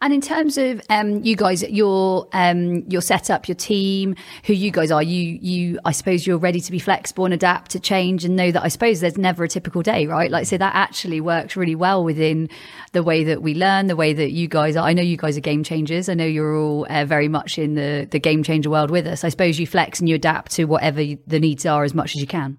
And 0.00 0.12
in 0.12 0.20
terms 0.20 0.58
of 0.58 0.80
um, 0.88 1.22
you 1.22 1.36
guys, 1.36 1.62
your 1.62 2.28
um, 2.32 2.84
your 2.88 3.00
setup, 3.00 3.48
your 3.48 3.54
team, 3.54 4.16
who 4.44 4.52
you 4.52 4.70
guys 4.70 4.90
are, 4.90 5.02
you 5.02 5.38
you 5.40 5.78
I 5.84 5.92
suppose 5.92 6.26
you're 6.26 6.38
ready 6.38 6.60
to 6.60 6.72
be 6.72 6.78
flexible 6.78 7.24
and 7.24 7.34
adapt 7.34 7.70
to 7.72 7.80
change, 7.80 8.24
and 8.24 8.36
know 8.36 8.50
that 8.50 8.62
I 8.62 8.68
suppose 8.68 9.00
there's 9.00 9.18
never 9.18 9.44
a 9.44 9.48
typical 9.48 9.82
day, 9.82 10.06
right? 10.06 10.30
Like 10.30 10.46
so 10.46 10.58
that 10.58 10.74
actually 10.74 11.20
works 11.20 11.56
really 11.56 11.74
well 11.74 12.04
within 12.04 12.48
the 12.92 13.02
way 13.02 13.24
that 13.24 13.42
we 13.42 13.54
learn, 13.54 13.86
the 13.86 13.96
way 13.96 14.12
that 14.12 14.30
you 14.32 14.48
guys 14.48 14.76
are. 14.76 14.86
I 14.86 14.92
know 14.92 15.02
you 15.02 15.16
guys 15.16 15.36
are 15.36 15.40
game 15.40 15.62
changers. 15.62 16.08
I 16.08 16.14
know 16.14 16.26
you're 16.26 16.56
all 16.56 16.86
uh, 16.88 17.04
very 17.04 17.28
much 17.28 17.58
in 17.58 17.74
the 17.74 18.08
the 18.10 18.18
game 18.18 18.42
changer 18.42 18.70
world 18.70 18.90
with 18.90 19.06
us. 19.06 19.24
I 19.24 19.28
suppose 19.28 19.58
you 19.58 19.66
flex 19.66 20.00
and 20.00 20.08
you 20.08 20.14
adapt 20.14 20.52
to 20.52 20.64
whatever 20.64 21.02
the 21.26 21.40
needs 21.40 21.66
are 21.66 21.84
as 21.84 21.94
much 21.94 22.16
as 22.16 22.20
you 22.20 22.26
can. 22.26 22.58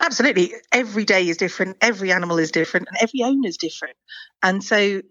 Absolutely. 0.00 0.54
Every 0.72 1.04
day 1.04 1.28
is 1.28 1.36
different. 1.36 1.76
Every 1.80 2.12
animal 2.12 2.38
is 2.38 2.50
different 2.50 2.88
and 2.88 2.96
every 3.00 3.22
owner 3.22 3.48
is 3.48 3.56
different. 3.56 3.96
And 4.42 4.62
so 4.62 5.02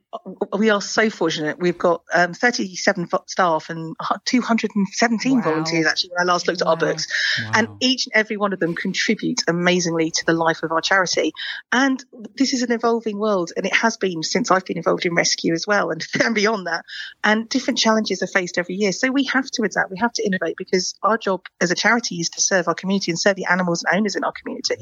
we 0.58 0.70
are 0.70 0.82
so 0.82 1.10
fortunate. 1.10 1.60
We've 1.60 1.77
got 1.77 2.01
um, 2.13 2.34
37 2.34 3.10
staff 3.27 3.70
and 3.70 3.96
217 4.25 5.38
wow. 5.38 5.44
volunteers, 5.44 5.86
actually, 5.86 6.12
when 6.12 6.27
I 6.27 6.32
last 6.32 6.48
looked 6.48 6.62
wow. 6.63 6.72
at 6.72 6.84
our 6.84 6.89
books. 6.89 7.08
Wow. 7.44 7.51
And 7.56 7.67
each 7.82 8.08
and 8.08 8.13
every 8.15 8.38
one 8.38 8.53
of 8.53 8.60
them 8.60 8.74
contributes 8.74 9.44
amazingly 9.48 10.12
to 10.12 10.25
the 10.25 10.34
life 10.34 10.63
of 10.63 10.72
our 10.72 10.79
charity. 10.79 11.34
And 11.74 12.03
this 12.36 12.53
is 12.53 12.62
an 12.62 12.72
evolving 12.72 13.20
world, 13.20 13.51
and 13.58 13.65
it 13.65 13.75
has 13.75 13.98
been 13.98 14.24
since 14.24 14.50
I've 14.50 14.65
been 14.65 14.77
involved 14.77 15.06
in 15.06 15.13
rescue 15.13 15.53
as 15.53 15.67
well, 15.67 15.91
and, 15.91 16.06
and 16.24 16.34
beyond 16.34 16.67
that. 16.67 16.86
And 17.22 17.50
different 17.50 17.79
challenges 17.79 18.24
are 18.24 18.27
faced 18.27 18.58
every 18.58 18.75
year. 18.75 18.94
So 18.94 19.12
we 19.12 19.25
have 19.25 19.50
to 19.51 19.63
adapt, 19.63 19.91
we 19.91 19.98
have 20.00 20.13
to 20.13 20.25
innovate 20.25 20.56
because 20.58 20.96
our 21.03 21.17
job 21.17 21.41
as 21.60 21.72
a 21.72 21.75
charity 21.75 22.15
is 22.15 22.29
to 22.29 22.41
serve 22.41 22.70
our 22.70 22.75
community 22.75 23.12
and 23.12 23.20
serve 23.20 23.36
the 23.36 23.46
animals 23.46 23.84
and 23.84 24.00
owners 24.00 24.15
in 24.15 24.24
our 24.24 24.32
community. 24.32 24.77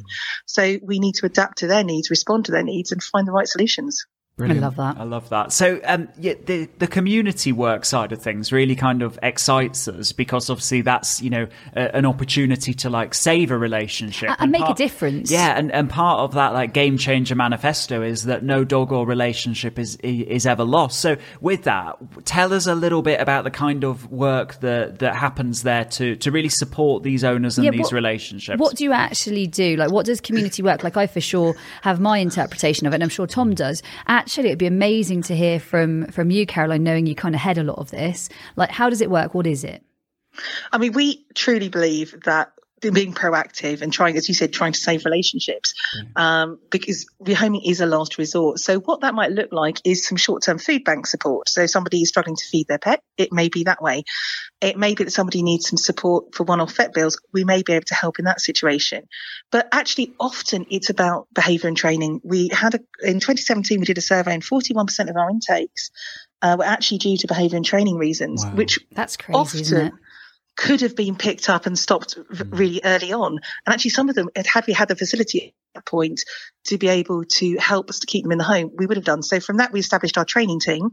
So 0.46 0.78
we 0.82 1.00
need 1.00 1.16
to 1.16 1.25
adapt 1.25 1.60
to 1.60 1.68
their 1.68 1.84
needs, 1.84 2.10
respond 2.10 2.46
to 2.46 2.52
their 2.52 2.64
needs, 2.64 2.92
and 2.92 3.02
find 3.02 3.28
the 3.28 3.32
right 3.32 3.48
solutions. 3.48 4.06
Brilliant. 4.38 4.63
I 4.63 4.68
love 4.68 4.75
that. 4.75 4.98
I 5.00 5.04
love 5.06 5.30
that. 5.30 5.54
So, 5.54 5.80
um, 5.86 6.10
yeah, 6.20 6.34
the 6.46 6.68
the 6.77 6.88
community 6.88 7.54
work 7.54 7.86
side 7.86 8.12
of 8.12 8.22
things 8.22 8.51
really 8.51 8.75
kind 8.75 9.01
of 9.01 9.18
excites 9.24 9.88
us 9.88 10.12
because 10.12 10.50
obviously 10.50 10.82
that's 10.82 11.22
you 11.22 11.30
know 11.30 11.48
a, 11.74 11.96
an 11.96 12.06
opportunity 12.06 12.74
to 12.74 12.89
like 12.89 13.13
save 13.13 13.50
a 13.50 13.58
relationship 13.58 14.32
and, 14.32 14.42
and 14.42 14.51
make 14.51 14.63
part, 14.63 14.77
a 14.77 14.84
difference. 14.84 15.32
Yeah, 15.32 15.58
and, 15.58 15.72
and 15.72 15.89
part 15.89 16.20
of 16.20 16.34
that 16.34 16.51
like 16.51 16.74
game 16.74 16.98
changer 16.98 17.34
manifesto 17.34 18.01
is 18.01 18.25
that 18.25 18.44
no 18.44 18.65
dog 18.65 18.92
or 18.92 19.06
relationship 19.06 19.80
is 19.80 19.96
is 20.04 20.46
ever 20.46 20.65
lost. 20.65 21.00
So, 21.00 21.15
with 21.39 21.63
that, 21.63 21.98
tell 22.25 22.51
us 22.51 22.68
a 22.68 22.75
little 22.75 23.01
bit 23.01 23.22
about 23.22 23.46
the 23.46 23.51
kind 23.51 23.86
of 23.86 24.12
work 24.12 24.60
that 24.60 25.00
that 25.00 25.15
happens 25.15 25.63
there 25.63 25.86
to 25.86 26.18
to 26.18 26.30
really 26.30 26.50
support 26.50 27.04
these 27.04 27.24
owners 27.24 27.58
and 27.58 27.63
yeah, 27.63 27.72
these 27.72 27.84
what, 27.84 27.94
relationships. 27.94 28.60
What 28.60 28.75
do 28.75 28.84
you 28.84 28.92
actually 28.92 29.48
do? 29.48 29.77
Like, 29.77 29.92
what 29.92 30.06
does 30.06 30.20
community 30.20 30.62
work? 30.62 30.84
Like, 30.84 30.98
I 30.98 31.08
for 31.08 31.22
sure 31.22 31.56
have 31.84 32.01
my 32.01 32.18
interpretation 32.18 32.86
of 32.86 32.92
it, 32.92 32.96
and 32.96 33.04
I'm 33.04 33.08
sure 33.08 33.27
Tom 33.27 33.56
does 33.56 33.82
actually 34.25 34.48
it'd 34.48 34.58
be 34.58 34.65
amazing 34.65 35.22
to 35.22 35.36
hear 35.36 35.60
from 35.60 36.08
from 36.08 36.32
you, 36.32 36.48
Caroline, 36.48 36.84
knowing 36.84 37.05
you 37.05 37.13
kind 37.13 37.36
of 37.36 37.41
head 37.41 37.60
a 37.60 37.63
lot 37.63 37.77
of 37.77 37.91
this. 37.91 38.27
Like, 38.55 38.72
how 38.72 38.89
does 38.89 39.01
it 39.01 39.12
work? 39.12 39.36
What 39.36 39.46
is 39.46 39.63
it? 39.63 39.84
I 40.72 40.79
mean, 40.79 40.94
we 40.94 41.24
truly 41.36 41.70
believe 41.70 42.20
that 42.24 42.51
being 42.82 43.13
proactive 43.13 43.82
and 43.82 43.91
trying, 43.91 44.17
as 44.17 44.27
you 44.27 44.36
said, 44.36 44.53
trying 44.53 44.74
to 44.74 44.79
save 44.79 45.05
relationships, 45.05 45.74
um, 46.15 46.60
because 46.70 47.08
rehoming 47.24 47.62
is 47.65 47.82
a 47.82 47.86
last 47.86 48.17
resort. 48.17 48.60
So 48.60 48.79
what 48.79 49.01
that 49.01 49.15
might 49.15 49.32
look 49.32 49.51
like 49.51 49.79
is 49.86 50.05
some 50.05 50.17
short-term 50.17 50.60
food 50.60 50.84
bank 50.84 51.08
support. 51.08 51.50
So 51.50 51.65
somebody 51.65 52.01
is 52.01 52.10
struggling 52.10 52.36
to 52.36 52.46
feed 52.46 52.67
their 52.67 52.77
pet, 52.77 53.01
it 53.17 53.32
may 53.32 53.50
be 53.50 53.63
that 53.63 53.82
way. 53.82 54.03
It 54.62 54.77
may 54.77 54.94
be 54.94 55.05
that 55.05 55.12
somebody 55.12 55.41
needs 55.41 55.70
some 55.70 55.77
support 55.77 56.36
for 56.36 56.44
one-off 56.44 56.75
vet 56.75 56.94
bills. 56.94 57.20
We 57.34 57.44
may 57.44 57.63
be 57.63 57.74
able 57.74 57.86
to 57.86 57.96
help 57.96 58.20
in 58.20 58.25
that 58.25 58.41
situation. 58.41 59.08
But 59.51 59.67
actually, 59.72 60.13
often 60.20 60.65
it's 60.70 60.89
about 60.89 61.27
behaviour 61.34 61.67
and 61.67 61.77
training. 61.77 62.22
We 62.24 62.50
had 62.50 62.75
a, 62.75 62.79
in 63.01 63.20
2017 63.20 63.79
we 63.79 63.86
did 63.86 63.98
a 63.98 64.01
survey, 64.01 64.34
and 64.34 64.44
41% 64.44 65.10
of 65.10 65.15
our 65.15 65.29
intakes 65.29 65.91
uh, 66.41 66.55
were 66.58 66.65
actually 66.65 67.00
due 67.00 67.17
to 67.17 67.27
behaviour 67.27 67.55
and 67.55 67.65
training 67.65 67.96
reasons, 67.98 68.46
wow. 68.46 68.51
which 68.53 68.79
that's 68.91 69.17
crazy, 69.17 69.38
often, 69.38 69.60
isn't 69.62 69.88
it? 69.88 69.94
Could 70.55 70.81
have 70.81 70.95
been 70.95 71.15
picked 71.15 71.50
up 71.50 71.65
and 71.65 71.77
stopped 71.77 72.17
mm. 72.17 72.57
really 72.57 72.81
early 72.83 73.13
on. 73.13 73.33
And 73.33 73.74
actually, 73.74 73.91
some 73.91 74.09
of 74.09 74.15
them, 74.15 74.29
had 74.45 74.65
we 74.67 74.74
had 74.74 74.88
the 74.88 74.95
facility 74.95 75.47
at 75.47 75.53
that 75.75 75.85
point 75.85 76.24
to 76.65 76.77
be 76.77 76.88
able 76.88 77.24
to 77.25 77.57
help 77.57 77.89
us 77.89 78.00
to 78.00 78.07
keep 78.07 78.24
them 78.24 78.31
in 78.31 78.38
the 78.38 78.43
home, 78.43 78.71
we 78.75 78.85
would 78.85 78.97
have 78.97 79.05
done. 79.05 79.24
So 79.24 79.39
from 79.39 79.57
that, 79.57 79.71
we 79.71 79.79
established 79.79 80.17
our 80.17 80.25
training 80.25 80.59
team. 80.59 80.91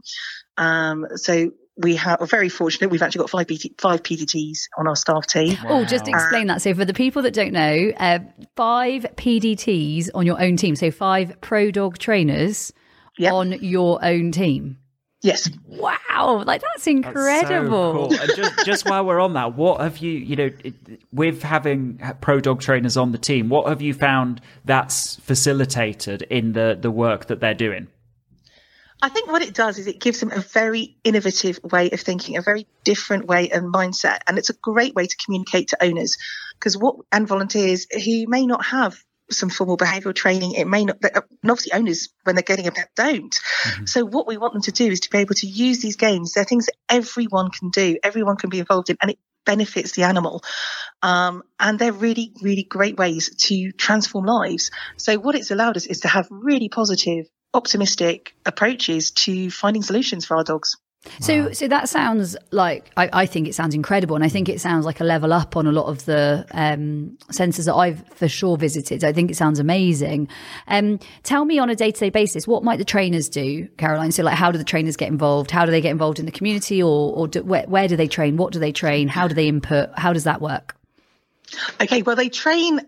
Um, 0.57 1.05
so 1.15 1.51
we 1.75 1.95
have, 1.95 2.21
are 2.21 2.27
very 2.27 2.49
fortunate. 2.49 2.91
We've 2.91 3.01
actually 3.01 3.19
got 3.19 3.29
five, 3.29 3.47
PT, 3.47 3.81
five 3.81 4.03
PDTs 4.03 4.67
on 4.77 4.87
our 4.87 4.95
staff 4.95 5.25
team. 5.25 5.57
Wow. 5.63 5.81
Oh, 5.81 5.85
just 5.85 6.07
explain 6.07 6.47
that. 6.47 6.61
So 6.61 6.73
for 6.73 6.85
the 6.85 6.93
people 6.93 7.23
that 7.23 7.33
don't 7.33 7.53
know, 7.53 7.91
uh, 7.97 8.19
five 8.55 9.07
PDTs 9.15 10.09
on 10.13 10.25
your 10.25 10.39
own 10.41 10.57
team. 10.57 10.75
So 10.75 10.91
five 10.91 11.39
pro 11.41 11.71
dog 11.71 11.97
trainers 11.97 12.71
yep. 13.17 13.33
on 13.33 13.53
your 13.63 14.03
own 14.03 14.31
team. 14.31 14.77
Yes. 15.23 15.49
Wow, 15.67 16.43
like 16.45 16.61
that's 16.61 16.85
incredible. 16.85 18.09
That's 18.09 18.35
so 18.35 18.35
cool. 18.35 18.35
just, 18.35 18.65
just 18.65 18.89
while 18.89 19.05
we're 19.05 19.21
on 19.21 19.33
that, 19.33 19.55
what 19.55 19.79
have 19.79 19.99
you, 19.99 20.11
you 20.11 20.35
know, 20.35 20.49
with 21.13 21.41
having 21.41 21.97
pro 22.19 22.41
dog 22.41 22.59
trainers 22.59 22.97
on 22.97 23.13
the 23.13 23.17
team, 23.17 23.47
what 23.47 23.69
have 23.69 23.81
you 23.81 23.93
found 23.93 24.41
that's 24.65 25.15
facilitated 25.15 26.23
in 26.23 26.51
the 26.51 26.77
the 26.79 26.91
work 26.91 27.27
that 27.27 27.39
they're 27.39 27.53
doing? 27.53 27.87
I 29.01 29.07
think 29.07 29.31
what 29.31 29.41
it 29.41 29.53
does 29.53 29.79
is 29.79 29.87
it 29.87 30.01
gives 30.01 30.19
them 30.19 30.31
a 30.31 30.39
very 30.39 30.97
innovative 31.05 31.57
way 31.63 31.89
of 31.91 32.01
thinking, 32.01 32.35
a 32.35 32.41
very 32.41 32.67
different 32.83 33.25
way 33.25 33.49
and 33.49 33.73
mindset, 33.73 34.19
and 34.27 34.37
it's 34.37 34.49
a 34.49 34.55
great 34.61 34.93
way 34.93 35.07
to 35.07 35.15
communicate 35.23 35.69
to 35.69 35.81
owners 35.81 36.17
because 36.59 36.77
what 36.77 36.97
and 37.13 37.25
volunteers 37.25 37.87
who 37.93 38.25
may 38.27 38.45
not 38.45 38.65
have 38.65 39.01
some 39.33 39.49
formal 39.49 39.77
behavioural 39.77 40.15
training. 40.15 40.53
It 40.53 40.67
may 40.67 40.85
not, 40.85 40.97
and 41.03 41.51
obviously 41.51 41.73
owners, 41.73 42.09
when 42.23 42.35
they're 42.35 42.43
getting 42.43 42.67
a 42.67 42.71
pet, 42.71 42.89
don't. 42.95 43.33
Mm-hmm. 43.33 43.85
So 43.85 44.05
what 44.05 44.27
we 44.27 44.37
want 44.37 44.53
them 44.53 44.61
to 44.63 44.71
do 44.71 44.87
is 44.87 45.01
to 45.01 45.09
be 45.09 45.19
able 45.19 45.35
to 45.35 45.47
use 45.47 45.79
these 45.81 45.95
games. 45.95 46.33
They're 46.33 46.43
things 46.43 46.67
that 46.67 46.75
everyone 46.89 47.51
can 47.51 47.69
do, 47.69 47.97
everyone 48.03 48.37
can 48.37 48.49
be 48.49 48.59
involved 48.59 48.89
in, 48.89 48.97
and 49.01 49.11
it 49.11 49.19
benefits 49.45 49.91
the 49.93 50.03
animal. 50.03 50.41
Um, 51.01 51.43
and 51.59 51.77
they're 51.77 51.91
really, 51.91 52.33
really 52.41 52.63
great 52.63 52.97
ways 52.97 53.35
to 53.47 53.71
transform 53.73 54.25
lives. 54.25 54.71
So 54.97 55.17
what 55.17 55.35
it's 55.35 55.51
allowed 55.51 55.77
us 55.77 55.85
is 55.85 56.01
to 56.01 56.07
have 56.07 56.27
really 56.29 56.69
positive, 56.69 57.27
optimistic 57.53 58.35
approaches 58.45 59.11
to 59.11 59.51
finding 59.51 59.81
solutions 59.83 60.25
for 60.25 60.37
our 60.37 60.43
dogs. 60.43 60.77
So, 61.19 61.43
wow. 61.43 61.51
so 61.51 61.67
that 61.67 61.89
sounds 61.89 62.37
like 62.51 62.89
I, 62.95 63.09
I, 63.11 63.25
think 63.25 63.47
it 63.47 63.55
sounds 63.55 63.75
incredible, 63.75 64.15
and 64.15 64.23
I 64.23 64.29
think 64.29 64.47
it 64.47 64.61
sounds 64.61 64.85
like 64.85 65.01
a 65.01 65.03
level 65.03 65.33
up 65.33 65.57
on 65.57 65.67
a 65.67 65.71
lot 65.71 65.87
of 65.87 66.05
the 66.05 66.45
um, 66.51 67.17
centres 67.29 67.65
that 67.65 67.75
I've 67.75 68.07
for 68.07 68.29
sure 68.29 68.55
visited. 68.55 69.03
I 69.03 69.11
think 69.11 69.29
it 69.29 69.35
sounds 69.35 69.59
amazing. 69.59 70.29
Um, 70.67 70.99
tell 71.23 71.43
me 71.43 71.59
on 71.59 71.69
a 71.69 71.75
day 71.75 71.91
to 71.91 71.99
day 71.99 72.09
basis, 72.09 72.47
what 72.47 72.63
might 72.63 72.77
the 72.77 72.85
trainers 72.85 73.27
do, 73.27 73.67
Caroline? 73.77 74.13
So, 74.13 74.23
like, 74.23 74.37
how 74.37 74.51
do 74.51 74.57
the 74.57 74.63
trainers 74.63 74.95
get 74.95 75.09
involved? 75.09 75.51
How 75.51 75.65
do 75.65 75.71
they 75.71 75.81
get 75.81 75.91
involved 75.91 76.19
in 76.19 76.25
the 76.25 76.31
community, 76.31 76.81
or, 76.81 77.13
or 77.13 77.27
do, 77.27 77.43
where, 77.43 77.65
where 77.67 77.87
do 77.87 77.97
they 77.97 78.07
train? 78.07 78.37
What 78.37 78.53
do 78.53 78.59
they 78.59 78.71
train? 78.71 79.09
How 79.09 79.27
do 79.27 79.35
they 79.35 79.47
input? 79.49 79.89
How 79.97 80.13
does 80.13 80.23
that 80.23 80.41
work? 80.41 80.75
Okay, 81.81 82.01
well, 82.01 82.15
they 82.15 82.29
train 82.29 82.79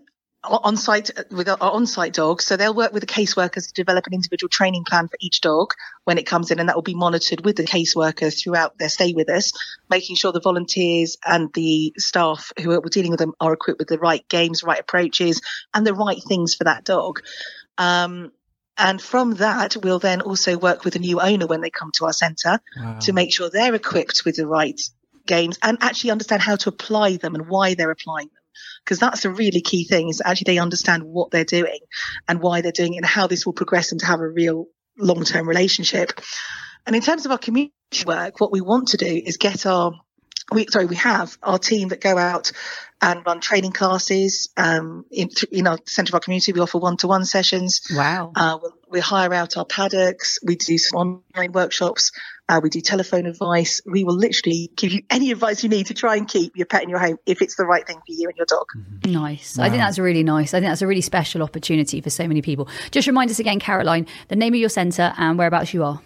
on 0.48 0.76
site 0.76 1.10
with 1.30 1.48
our 1.48 1.56
on 1.60 1.86
site 1.86 2.12
dogs. 2.12 2.46
So 2.46 2.56
they'll 2.56 2.74
work 2.74 2.92
with 2.92 3.00
the 3.00 3.06
caseworkers 3.06 3.68
to 3.68 3.72
develop 3.74 4.06
an 4.06 4.14
individual 4.14 4.48
training 4.48 4.84
plan 4.84 5.08
for 5.08 5.16
each 5.20 5.40
dog 5.40 5.72
when 6.04 6.18
it 6.18 6.26
comes 6.26 6.50
in, 6.50 6.58
and 6.58 6.68
that 6.68 6.76
will 6.76 6.82
be 6.82 6.94
monitored 6.94 7.44
with 7.44 7.56
the 7.56 7.64
caseworker 7.64 8.32
throughout 8.36 8.78
their 8.78 8.88
stay 8.88 9.12
with 9.12 9.28
us, 9.28 9.52
making 9.90 10.16
sure 10.16 10.32
the 10.32 10.40
volunteers 10.40 11.16
and 11.24 11.52
the 11.54 11.92
staff 11.98 12.52
who 12.62 12.72
are 12.72 12.80
dealing 12.88 13.10
with 13.10 13.20
them 13.20 13.34
are 13.40 13.52
equipped 13.52 13.78
with 13.78 13.88
the 13.88 13.98
right 13.98 14.26
games, 14.28 14.62
right 14.62 14.80
approaches, 14.80 15.40
and 15.74 15.86
the 15.86 15.94
right 15.94 16.22
things 16.22 16.54
for 16.54 16.64
that 16.64 16.84
dog. 16.84 17.20
Um, 17.78 18.32
and 18.78 19.00
from 19.00 19.34
that, 19.36 19.76
we'll 19.82 19.98
then 19.98 20.20
also 20.20 20.58
work 20.58 20.84
with 20.84 20.96
a 20.96 20.98
new 20.98 21.20
owner 21.20 21.46
when 21.46 21.62
they 21.62 21.70
come 21.70 21.92
to 21.92 22.04
our 22.04 22.12
centre 22.12 22.60
wow. 22.76 22.98
to 23.00 23.12
make 23.12 23.32
sure 23.32 23.48
they're 23.48 23.74
equipped 23.74 24.22
with 24.24 24.36
the 24.36 24.46
right 24.46 24.80
games 25.26 25.58
and 25.62 25.78
actually 25.80 26.10
understand 26.10 26.42
how 26.42 26.56
to 26.56 26.68
apply 26.68 27.16
them 27.16 27.34
and 27.34 27.48
why 27.48 27.74
they're 27.74 27.90
applying 27.90 28.28
them 28.28 28.42
because 28.84 28.98
that's 28.98 29.24
a 29.24 29.30
really 29.30 29.60
key 29.60 29.84
thing 29.84 30.08
is 30.08 30.22
actually 30.24 30.54
they 30.54 30.58
understand 30.58 31.02
what 31.02 31.30
they're 31.30 31.44
doing 31.44 31.80
and 32.28 32.40
why 32.40 32.60
they're 32.60 32.72
doing 32.72 32.94
it 32.94 32.98
and 32.98 33.06
how 33.06 33.26
this 33.26 33.44
will 33.44 33.52
progress 33.52 33.90
them 33.90 33.98
to 33.98 34.06
have 34.06 34.20
a 34.20 34.28
real 34.28 34.66
long-term 34.98 35.48
relationship. 35.48 36.12
And 36.86 36.94
in 36.94 37.02
terms 37.02 37.26
of 37.26 37.32
our 37.32 37.38
community 37.38 37.72
work, 38.06 38.40
what 38.40 38.52
we 38.52 38.60
want 38.60 38.88
to 38.88 38.96
do 38.96 39.06
is 39.24 39.36
get 39.36 39.66
our 39.66 39.92
we 40.52 40.66
sorry 40.70 40.86
we 40.86 40.96
have 40.96 41.36
our 41.42 41.58
team 41.58 41.88
that 41.88 42.00
go 42.00 42.16
out 42.16 42.52
and 43.02 43.26
run 43.26 43.40
training 43.40 43.72
classes 43.72 44.48
um, 44.56 45.04
in, 45.10 45.28
in 45.50 45.66
our 45.66 45.78
centre 45.86 46.10
of 46.10 46.14
our 46.14 46.20
community. 46.20 46.52
We 46.52 46.60
offer 46.60 46.78
one-to-one 46.78 47.24
sessions. 47.24 47.82
Wow. 47.90 48.32
Uh, 48.34 48.58
we 48.88 49.00
hire 49.00 49.34
out 49.34 49.56
our 49.56 49.66
paddocks. 49.66 50.38
We 50.42 50.56
do 50.56 50.78
some 50.78 51.22
online 51.34 51.52
workshops. 51.52 52.12
Uh, 52.48 52.60
we 52.62 52.70
do 52.70 52.80
telephone 52.80 53.26
advice. 53.26 53.80
We 53.86 54.04
will 54.04 54.16
literally 54.16 54.70
give 54.76 54.92
you 54.92 55.02
any 55.10 55.32
advice 55.32 55.62
you 55.62 55.68
need 55.68 55.86
to 55.86 55.94
try 55.94 56.16
and 56.16 56.28
keep 56.28 56.56
your 56.56 56.66
pet 56.66 56.82
in 56.82 56.88
your 56.88 56.98
home 56.98 57.18
if 57.26 57.42
it's 57.42 57.56
the 57.56 57.64
right 57.64 57.86
thing 57.86 57.96
for 57.96 58.12
you 58.12 58.28
and 58.28 58.36
your 58.36 58.46
dog. 58.46 58.66
Mm-hmm. 58.76 59.12
Nice. 59.12 59.58
Wow. 59.58 59.64
I 59.64 59.68
think 59.68 59.80
that's 59.80 59.98
really 59.98 60.22
nice. 60.22 60.54
I 60.54 60.60
think 60.60 60.70
that's 60.70 60.82
a 60.82 60.86
really 60.86 61.00
special 61.00 61.42
opportunity 61.42 62.00
for 62.00 62.10
so 62.10 62.28
many 62.28 62.42
people. 62.42 62.68
Just 62.92 63.08
remind 63.08 63.30
us 63.30 63.38
again, 63.38 63.58
Caroline, 63.58 64.06
the 64.28 64.36
name 64.36 64.54
of 64.54 64.60
your 64.60 64.68
centre 64.68 65.12
and 65.16 65.38
whereabouts 65.38 65.74
you 65.74 65.82
are. 65.82 66.00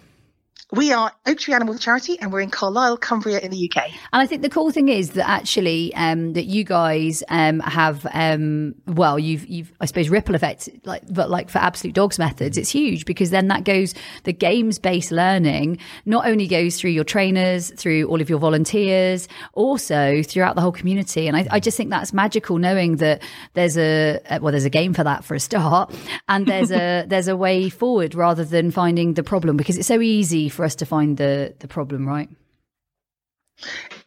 We 0.73 0.93
are 0.93 1.11
Oak 1.25 1.37
Tree 1.37 1.53
Animal 1.53 1.77
Charity, 1.77 2.17
and 2.17 2.31
we're 2.31 2.39
in 2.39 2.49
Carlisle, 2.49 2.95
Cumbria, 2.95 3.39
in 3.39 3.51
the 3.51 3.69
UK. 3.69 3.89
And 4.13 4.21
I 4.21 4.25
think 4.25 4.41
the 4.41 4.49
cool 4.49 4.71
thing 4.71 4.87
is 4.87 5.11
that 5.11 5.29
actually 5.29 5.93
um, 5.95 6.31
that 6.31 6.45
you 6.45 6.63
guys 6.63 7.23
um, 7.27 7.59
have 7.59 8.07
um, 8.13 8.75
well, 8.87 9.19
you've 9.19 9.45
you've 9.47 9.73
I 9.81 9.85
suppose 9.85 10.07
ripple 10.07 10.33
effects 10.33 10.69
like 10.85 11.03
but 11.09 11.29
like 11.29 11.49
for 11.49 11.57
absolute 11.57 11.93
dogs 11.93 12.17
methods, 12.17 12.57
it's 12.57 12.69
huge 12.69 13.03
because 13.03 13.31
then 13.31 13.49
that 13.49 13.65
goes 13.65 13.93
the 14.23 14.31
games 14.31 14.79
based 14.79 15.11
learning 15.11 15.77
not 16.05 16.25
only 16.25 16.47
goes 16.47 16.79
through 16.79 16.91
your 16.91 17.03
trainers, 17.03 17.71
through 17.71 18.05
all 18.05 18.21
of 18.21 18.29
your 18.29 18.39
volunteers, 18.39 19.27
also 19.51 20.23
throughout 20.23 20.55
the 20.55 20.61
whole 20.61 20.71
community. 20.71 21.27
And 21.27 21.35
I, 21.35 21.47
I 21.51 21.59
just 21.59 21.75
think 21.75 21.89
that's 21.89 22.13
magical 22.13 22.57
knowing 22.57 22.95
that 22.97 23.21
there's 23.55 23.77
a 23.77 24.21
well, 24.41 24.51
there's 24.51 24.63
a 24.63 24.69
game 24.69 24.93
for 24.93 25.03
that 25.03 25.25
for 25.25 25.35
a 25.35 25.39
start, 25.41 25.93
and 26.29 26.47
there's 26.47 26.71
a 26.71 27.03
there's 27.09 27.27
a 27.27 27.35
way 27.35 27.67
forward 27.67 28.15
rather 28.15 28.45
than 28.45 28.71
finding 28.71 29.15
the 29.15 29.23
problem 29.23 29.57
because 29.57 29.77
it's 29.77 29.89
so 29.89 29.99
easy 29.99 30.47
for 30.47 30.60
for 30.61 30.65
us 30.65 30.75
to 30.75 30.85
find 30.85 31.17
the 31.17 31.55
the 31.57 31.67
problem, 31.67 32.07
right? 32.07 32.29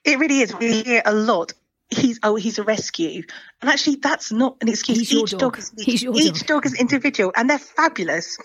It 0.05 0.21
really 0.21 0.39
is. 0.39 0.55
We 0.57 0.83
hear 0.83 1.03
a 1.05 1.13
lot. 1.13 1.53
He's 1.91 2.21
oh, 2.23 2.37
he's 2.37 2.61
a 2.61 2.63
rescue, 2.63 3.25
and 3.61 3.69
actually, 3.69 3.97
that's 3.97 4.31
not 4.31 4.59
an 4.61 4.69
excuse. 4.69 4.99
He's 4.99 5.13
each 5.13 5.31
dog. 5.33 5.41
dog 5.41 5.59
is 5.59 5.73
each 5.85 6.05
dog. 6.05 6.47
dog 6.47 6.67
is 6.67 6.75
individual, 6.75 7.33
and 7.35 7.51
they're 7.51 7.59
fabulous. 7.59 8.39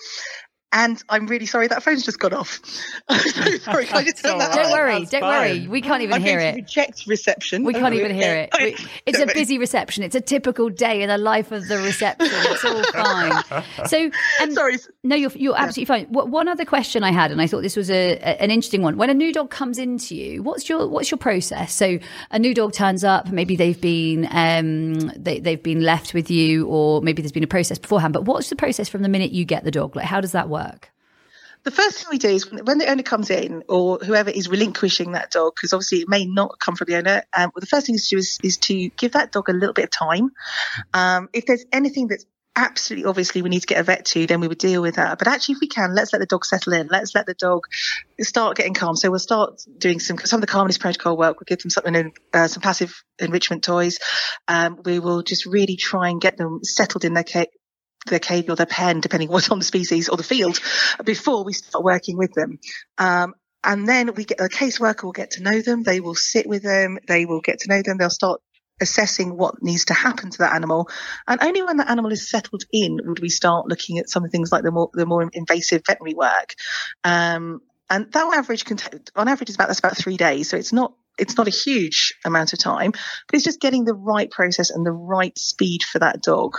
And 0.72 1.02
I'm 1.10 1.26
really 1.26 1.48
sorry 1.48 1.68
that 1.68 1.82
phone's 1.82 2.06
just 2.06 2.20
gone 2.20 2.34
off. 2.34 2.60
so 3.10 3.16
sorry, 3.58 3.86
can 3.88 3.98
I 3.98 4.04
just 4.04 4.24
turn 4.24 4.38
that 4.38 4.54
Don't 4.54 4.72
worry, 4.72 5.00
That's 5.00 5.10
don't 5.10 5.22
fine. 5.22 5.40
worry. 5.40 5.68
We 5.68 5.82
can't 5.82 6.04
even 6.04 6.14
I'm 6.16 6.22
hear 6.22 6.40
it. 6.40 6.54
Reject 6.56 7.08
reception. 7.08 7.64
We 7.64 7.74
can't 7.74 7.96
even 7.96 8.14
hear 8.14 8.36
it. 8.36 8.50
We, 8.60 8.76
it's 9.08 9.18
a 9.18 9.26
busy 9.26 9.58
reception. 9.58 10.04
It's 10.04 10.14
a 10.14 10.22
typical 10.22 10.70
day 10.70 11.02
in 11.02 11.10
the 11.10 11.18
life 11.18 11.52
of 11.52 11.68
the 11.68 11.78
reception. 11.80 12.30
It's 12.32 12.64
all 12.64 12.84
fine. 12.94 13.88
So, 13.88 14.12
um, 14.44 14.54
sorry. 14.54 14.78
No, 15.04 15.16
you're 15.16 15.32
you're 15.34 15.58
absolutely 15.58 15.86
fine. 15.86 16.06
One 16.12 16.48
other 16.48 16.66
question 16.66 17.04
I 17.04 17.12
had, 17.12 17.32
and 17.32 17.42
I 17.42 17.48
thought 17.48 17.62
this 17.64 17.76
was 17.76 17.90
a, 17.90 18.20
an 18.20 18.52
interesting 18.52 18.84
one. 18.84 18.96
When 18.96 19.10
a 19.10 19.16
new 19.16 19.34
dog 19.34 19.50
comes 19.50 19.80
into 19.80 20.16
you, 20.16 20.44
what's 20.44 20.70
your 20.70 20.88
what's 20.88 21.10
your 21.10 21.18
process? 21.18 21.74
So, 21.74 21.98
a 22.30 22.38
new 22.38 22.54
dog 22.54 22.74
turns 22.74 23.04
up. 23.04 23.32
Maybe 23.32 23.56
they've 23.56 23.80
been 23.82 24.28
um, 24.30 24.94
they 25.18 25.40
they've 25.40 25.64
been 25.64 25.82
left 25.82 26.14
with 26.14 26.30
you, 26.30 26.68
or 26.68 27.02
maybe 27.02 27.24
there's 27.24 27.32
been 27.32 27.44
a 27.44 27.48
process 27.48 27.80
beforehand. 27.80 28.14
But 28.14 28.26
what's 28.26 28.50
the 28.52 28.56
process 28.56 28.88
from 28.88 29.02
the 29.02 29.10
minute 29.10 29.32
you 29.32 29.46
get 29.46 29.64
the 29.64 29.72
dog? 29.72 29.96
Like, 29.96 30.06
how 30.06 30.22
does 30.22 30.34
that 30.34 30.48
work? 30.48 30.59
Work? 30.60 30.92
The 31.64 31.72
first 31.72 31.98
thing 31.98 32.08
we 32.10 32.18
do 32.18 32.30
is 32.30 32.50
when 32.50 32.78
the 32.78 32.90
owner 32.90 33.04
comes 33.04 33.30
in 33.30 33.64
or 33.68 33.98
whoever 33.98 34.30
is 34.30 34.48
relinquishing 34.48 35.12
that 35.12 35.32
dog, 35.32 35.56
because 35.56 35.74
obviously 35.74 36.00
it 36.00 36.10
may 36.10 36.26
not 36.26 36.58
come 36.60 36.76
from 36.76 36.86
the 36.86 36.96
owner, 36.96 37.24
um, 37.36 37.52
well, 37.54 37.60
the 37.60 37.68
first 37.68 37.86
thing 37.86 37.98
to 37.98 38.04
do 38.10 38.18
is, 38.18 38.40
is, 38.42 38.58
to 38.58 38.90
give 38.98 39.12
that 39.12 39.34
dog 39.34 39.50
a 39.50 39.54
little 39.54 39.74
bit 39.74 39.86
of 39.86 39.92
time. 39.92 40.32
Um, 40.94 41.30
if 41.34 41.46
there's 41.46 41.66
anything 41.74 42.08
that's 42.08 42.26
absolutely 42.56 43.06
obviously 43.06 43.42
we 43.42 43.50
need 43.50 43.62
to 43.62 43.68
get 43.68 43.80
a 43.80 43.84
vet 43.84 44.06
to, 44.06 44.26
then 44.26 44.42
we 44.42 44.48
would 44.48 44.58
deal 44.58 44.82
with 44.82 44.96
that. 44.96 45.18
But 45.18 45.28
actually, 45.28 45.54
if 45.54 45.62
we 45.62 45.68
can, 45.68 45.96
let's 45.96 46.12
let 46.12 46.20
the 46.20 46.26
dog 46.26 46.46
settle 46.46 46.74
in. 46.74 46.88
Let's 46.88 47.16
let 47.16 47.26
the 47.26 47.34
dog 47.34 47.64
start 48.20 48.58
getting 48.58 48.74
calm. 48.74 48.96
So 48.96 49.10
we'll 49.10 49.20
start 49.20 49.62
doing 49.78 50.00
some 50.00 50.18
some 50.18 50.38
of 50.38 50.42
the 50.42 50.48
calmness 50.48 50.78
protocol 50.78 51.18
work. 51.18 51.40
We'll 51.40 51.46
give 51.46 51.60
them 51.60 51.70
something 51.70 51.96
in 51.96 52.12
uh, 52.34 52.48
some 52.48 52.62
passive 52.62 53.04
enrichment 53.20 53.64
toys. 53.64 54.00
Um, 54.48 54.82
we 54.84 55.00
will 55.00 55.24
just 55.24 55.46
really 55.46 55.78
try 55.78 56.10
and 56.10 56.20
get 56.20 56.38
them 56.38 56.60
settled 56.64 57.06
in 57.06 57.14
their 57.14 57.24
their 58.08 58.20
cage 58.20 58.50
or 58.50 58.56
their 58.56 58.66
pen, 58.66 59.02
depending 59.02 59.30
what's 59.30 59.50
on 59.52 59.60
the 59.60 59.66
species 59.66 60.10
or 60.10 60.18
the 60.18 60.24
field, 60.24 60.60
before 61.04 61.44
we 61.44 61.54
start 61.54 61.84
working 61.84 62.18
with 62.18 62.34
them. 62.34 62.60
Um, 62.98 63.34
and 63.64 63.88
then 63.88 64.14
we 64.16 64.24
get 64.24 64.40
a 64.40 64.46
caseworker 64.46 65.04
will 65.04 65.12
get 65.12 65.32
to 65.32 65.44
know 65.44 65.62
them. 65.62 65.84
They 65.84 66.00
will 66.00 66.16
sit 66.16 66.48
with 66.48 66.64
them. 66.64 66.98
They 67.08 67.26
will 67.26 67.42
get 67.42 67.60
to 67.60 67.70
know 67.70 67.82
them. 67.82 67.98
They'll 67.98 68.10
start 68.10 68.42
assessing 68.82 69.36
what 69.36 69.62
needs 69.62 69.86
to 69.86 69.94
happen 69.94 70.30
to 70.30 70.38
that 70.40 70.56
animal. 70.56 70.90
And 71.28 71.42
only 71.44 71.62
when 71.62 71.76
the 71.78 71.90
animal 71.90 72.12
is 72.12 72.30
settled 72.30 72.64
in 72.72 73.00
would 73.04 73.20
we 73.20 73.30
start 73.30 73.68
looking 73.68 74.00
at 74.00 74.10
some 74.10 74.28
things 74.30 74.52
like 74.52 74.64
the 74.64 74.72
more 74.72 74.90
the 74.94 75.06
more 75.06 75.30
invasive 75.34 75.82
veterinary 75.86 76.16
work. 76.16 76.54
Um, 77.04 77.62
and 77.90 78.12
that 78.12 78.26
on 78.26 78.34
average 78.34 78.66
can 78.66 78.78
on 79.16 79.28
average 79.28 79.50
is 79.50 79.56
about 79.56 79.68
that's 79.68 79.80
about 79.80 79.98
three 79.98 80.16
days. 80.16 80.50
So 80.50 80.58
it's 80.58 80.74
not 80.74 80.94
it's 81.20 81.38
not 81.38 81.48
a 81.48 81.52
huge 81.52 82.14
amount 82.26 82.54
of 82.54 82.60
time, 82.60 82.92
but 82.92 83.34
it's 83.34 83.44
just 83.44 83.60
getting 83.60 83.86
the 83.86 83.94
right 83.94 84.30
process 84.30 84.70
and 84.70 84.86
the 84.86 84.92
right 84.92 85.38
speed 85.38 85.84
for 85.84 86.00
that 86.00 86.22
dog. 86.22 86.58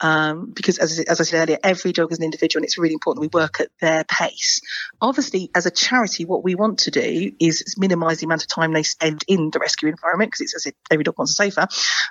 Um, 0.00 0.50
because 0.52 0.78
as, 0.78 0.98
as 0.98 1.20
I 1.20 1.24
said 1.24 1.48
earlier, 1.48 1.58
every 1.62 1.92
dog 1.92 2.10
is 2.10 2.18
an 2.18 2.24
individual 2.24 2.60
and 2.60 2.64
it's 2.64 2.76
really 2.76 2.94
important 2.94 3.22
we 3.22 3.38
work 3.38 3.60
at 3.60 3.68
their 3.80 4.02
pace. 4.04 4.60
Obviously, 5.00 5.50
as 5.54 5.64
a 5.64 5.70
charity, 5.70 6.24
what 6.24 6.42
we 6.42 6.56
want 6.56 6.80
to 6.80 6.90
do 6.90 7.30
is 7.38 7.76
minimize 7.78 8.18
the 8.18 8.26
amount 8.26 8.42
of 8.42 8.48
time 8.48 8.72
they 8.72 8.82
spend 8.82 9.24
in 9.28 9.50
the 9.50 9.60
rescue 9.60 9.88
environment 9.88 10.32
because 10.32 10.40
it's 10.40 10.56
as 10.56 10.66
if 10.66 10.74
every 10.90 11.04
dog 11.04 11.16
wants 11.18 11.38
a 11.38 11.50
sofa. 11.50 11.68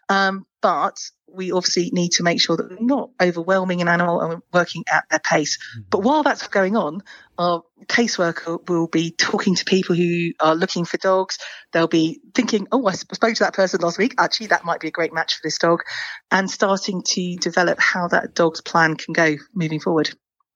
Um, 0.08 0.46
but 0.62 0.98
we 1.34 1.52
obviously 1.52 1.90
need 1.92 2.12
to 2.14 2.24
make 2.24 2.42
sure 2.42 2.58
that 2.58 2.70
we're 2.70 2.78
not 2.80 3.10
overwhelming 3.22 3.82
an 3.82 3.88
animal 3.88 4.22
and 4.22 4.30
we're 4.30 4.60
working 4.60 4.84
at 4.92 5.06
their 5.10 5.20
pace. 5.20 5.58
Mm-hmm. 5.58 5.82
But 5.90 6.04
while 6.04 6.24
that's 6.24 6.48
going 6.48 6.76
on, 6.76 7.02
our 7.38 7.64
caseworker 7.86 8.68
will 8.70 8.88
be 8.88 9.12
talking 9.12 9.56
to 9.56 9.66
people 9.66 9.96
who 9.96 10.32
are 10.40 10.56
looking 10.56 10.86
for 10.86 10.98
dogs. 10.98 11.38
They'll 11.72 11.88
be 11.88 12.22
thinking, 12.34 12.68
oh, 12.72 12.86
I 12.86 12.94
spoke 12.94 13.36
to 13.36 13.44
that 13.44 13.54
person 13.54 13.82
last 13.82 13.98
week. 13.98 14.16
Actually, 14.18 14.48
that 14.48 14.66
might 14.66 14.80
be 14.80 14.88
a 14.88 14.92
great 14.92 15.14
match 15.14 15.36
for 15.36 15.42
this 15.44 15.58
dog. 15.58 15.82
And 16.30 16.50
starting 16.50 17.04
to 17.04 17.36
develop 17.38 17.80
how 17.80 18.08
that 18.10 18.34
dog's 18.34 18.62
plan 18.62 18.96
can 18.96 19.14
go 19.14 19.36
moving 19.54 19.80
forward. 19.80 20.12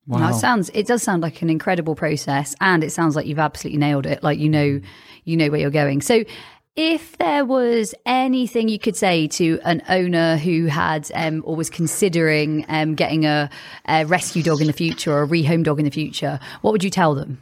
Wow. 0.08 0.30
it 0.30 0.36
sounds 0.36 0.70
it 0.76 0.86
does 0.86 1.02
sound 1.02 1.24
like 1.24 1.42
an 1.42 1.50
incredible 1.50 1.96
process 1.96 2.56
and 2.62 2.84
it 2.84 2.92
sounds 2.92 3.16
like 3.16 3.26
you've 3.26 3.40
absolutely 3.40 3.80
nailed 3.80 4.06
it. 4.06 4.22
Like 4.22 4.38
you 4.38 4.50
know 4.50 4.80
you 5.24 5.38
know 5.38 5.50
where 5.50 5.60
you're 5.60 5.72
going. 5.72 6.02
So 6.02 6.26
if 6.76 7.18
there 7.18 7.46
was 7.46 7.96
anything 8.06 8.68
you 8.68 8.80
could 8.80 8.98
say 8.98 9.28
to 9.28 9.60
an 9.64 9.82
owner 9.88 10.36
who 10.38 10.66
had 10.66 11.10
um, 11.14 11.42
or 11.46 11.56
was 11.56 11.70
considering 11.70 12.66
um, 12.68 12.96
getting 12.96 13.26
a, 13.26 13.50
a, 13.88 14.06
rescue 14.06 14.44
dog 14.44 14.60
in 14.60 14.68
the 14.68 14.74
future 14.74 15.14
or 15.14 15.24
a 15.24 15.28
rehome 15.28 15.64
dog 15.64 15.80
in 15.80 15.86
the 15.86 15.92
future, 15.92 16.40
what 16.62 16.72
would 16.72 16.84
you 16.84 16.90
tell 16.90 17.16
them? 17.16 17.42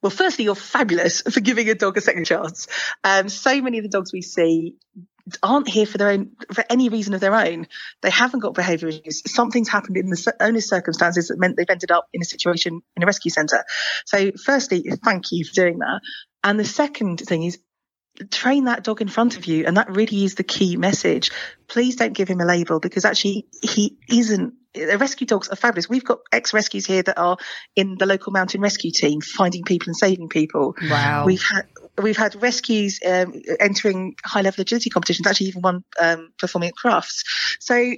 Well, 0.00 0.10
firstly, 0.10 0.44
you're 0.44 0.54
fabulous 0.54 1.22
for 1.32 1.40
giving 1.40 1.68
a 1.68 1.74
dog 1.74 1.96
a 1.96 2.00
second 2.00 2.24
chance. 2.24 2.68
Um, 3.02 3.28
so 3.28 3.60
many 3.60 3.78
of 3.78 3.84
the 3.84 3.90
dogs 3.90 4.12
we 4.12 4.22
see 4.22 4.76
aren't 5.42 5.68
here 5.68 5.86
for 5.86 5.98
their 5.98 6.08
own 6.10 6.32
for 6.52 6.64
any 6.68 6.88
reason 6.88 7.14
of 7.14 7.20
their 7.20 7.34
own. 7.34 7.66
They 8.00 8.10
haven't 8.10 8.40
got 8.40 8.54
behaviour 8.54 8.88
issues. 8.88 9.22
Something's 9.32 9.68
happened 9.68 9.96
in 9.96 10.06
the 10.06 10.34
owner's 10.40 10.68
circumstances 10.68 11.28
that 11.28 11.38
meant 11.38 11.56
they've 11.56 11.68
ended 11.68 11.90
up 11.90 12.08
in 12.12 12.22
a 12.22 12.24
situation 12.24 12.80
in 12.96 13.02
a 13.02 13.06
rescue 13.06 13.30
centre. 13.30 13.64
So, 14.04 14.32
firstly, 14.44 14.84
thank 15.04 15.30
you 15.30 15.44
for 15.44 15.54
doing 15.54 15.78
that. 15.78 16.00
And 16.44 16.58
the 16.58 16.64
second 16.64 17.20
thing 17.20 17.44
is 17.44 17.58
train 18.30 18.64
that 18.64 18.84
dog 18.84 19.00
in 19.00 19.08
front 19.08 19.36
of 19.36 19.46
you 19.46 19.64
and 19.66 19.76
that 19.76 19.90
really 19.90 20.24
is 20.24 20.34
the 20.34 20.44
key 20.44 20.76
message. 20.76 21.30
Please 21.68 21.96
don't 21.96 22.12
give 22.12 22.28
him 22.28 22.40
a 22.40 22.44
label 22.44 22.80
because 22.80 23.04
actually 23.04 23.46
he 23.62 23.96
isn't 24.08 24.54
the 24.74 24.96
rescue 24.98 25.26
dogs 25.26 25.48
are 25.48 25.56
fabulous. 25.56 25.88
We've 25.88 26.04
got 26.04 26.20
ex-rescues 26.32 26.86
here 26.86 27.02
that 27.02 27.18
are 27.18 27.36
in 27.76 27.96
the 27.98 28.06
local 28.06 28.32
mountain 28.32 28.60
rescue 28.62 28.90
team 28.90 29.20
finding 29.20 29.64
people 29.64 29.88
and 29.88 29.96
saving 29.96 30.30
people. 30.30 30.74
Wow. 30.82 31.24
We've 31.26 31.42
had 31.42 31.66
we've 32.00 32.16
had 32.16 32.40
rescues 32.40 32.98
um, 33.04 33.34
entering 33.60 34.14
high 34.24 34.40
level 34.40 34.62
agility 34.62 34.88
competitions 34.88 35.26
actually 35.26 35.48
even 35.48 35.60
one 35.62 35.84
um, 36.00 36.32
performing 36.38 36.70
at 36.70 36.74
Crufts. 36.74 37.24
So 37.60 37.94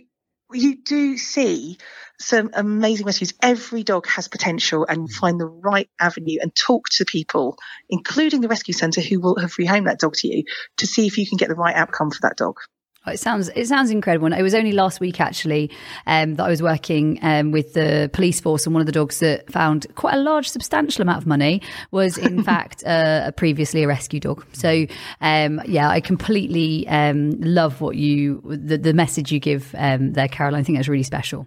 you 0.52 0.76
do 0.76 1.16
see 1.16 1.78
some 2.20 2.50
amazing 2.54 3.06
rescues. 3.06 3.34
Every 3.42 3.82
dog 3.82 4.06
has 4.06 4.28
potential 4.28 4.86
and 4.88 5.08
mm. 5.08 5.12
find 5.12 5.40
the 5.40 5.46
right 5.46 5.88
avenue 6.00 6.38
and 6.40 6.54
talk 6.54 6.88
to 6.90 7.04
people, 7.04 7.56
including 7.88 8.40
the 8.40 8.48
rescue 8.48 8.74
centre 8.74 9.00
who 9.00 9.20
will 9.20 9.38
have 9.38 9.54
rehomed 9.54 9.86
that 9.86 9.98
dog 9.98 10.14
to 10.14 10.28
you 10.28 10.44
to 10.78 10.86
see 10.86 11.06
if 11.06 11.18
you 11.18 11.26
can 11.26 11.36
get 11.36 11.48
the 11.48 11.54
right 11.54 11.74
outcome 11.74 12.10
for 12.10 12.20
that 12.22 12.36
dog. 12.36 12.56
Oh, 13.06 13.12
it 13.12 13.20
sounds 13.20 13.50
it 13.50 13.66
sounds 13.66 13.90
incredible. 13.90 14.26
And 14.26 14.34
it 14.34 14.42
was 14.42 14.54
only 14.54 14.72
last 14.72 14.98
week 14.98 15.20
actually 15.20 15.70
um, 16.06 16.34
that 16.36 16.44
I 16.44 16.48
was 16.48 16.62
working 16.62 17.18
um, 17.22 17.50
with 17.50 17.74
the 17.74 18.08
police 18.12 18.40
force, 18.40 18.64
and 18.64 18.74
one 18.74 18.80
of 18.80 18.86
the 18.86 18.92
dogs 18.92 19.18
that 19.20 19.50
found 19.52 19.86
quite 19.94 20.14
a 20.14 20.20
large, 20.20 20.48
substantial 20.48 21.02
amount 21.02 21.18
of 21.18 21.26
money 21.26 21.60
was 21.90 22.16
in 22.16 22.42
fact 22.44 22.82
uh, 22.84 23.30
previously 23.32 23.82
a 23.82 23.88
rescue 23.88 24.20
dog. 24.20 24.44
So 24.52 24.86
um, 25.20 25.60
yeah, 25.66 25.88
I 25.90 26.00
completely 26.00 26.88
um, 26.88 27.32
love 27.40 27.80
what 27.80 27.96
you 27.96 28.42
the, 28.44 28.78
the 28.78 28.94
message 28.94 29.30
you 29.30 29.38
give 29.38 29.74
um, 29.76 30.14
there, 30.14 30.28
Caroline. 30.28 30.60
I 30.60 30.64
think 30.64 30.78
that's 30.78 30.88
really 30.88 31.02
special. 31.02 31.46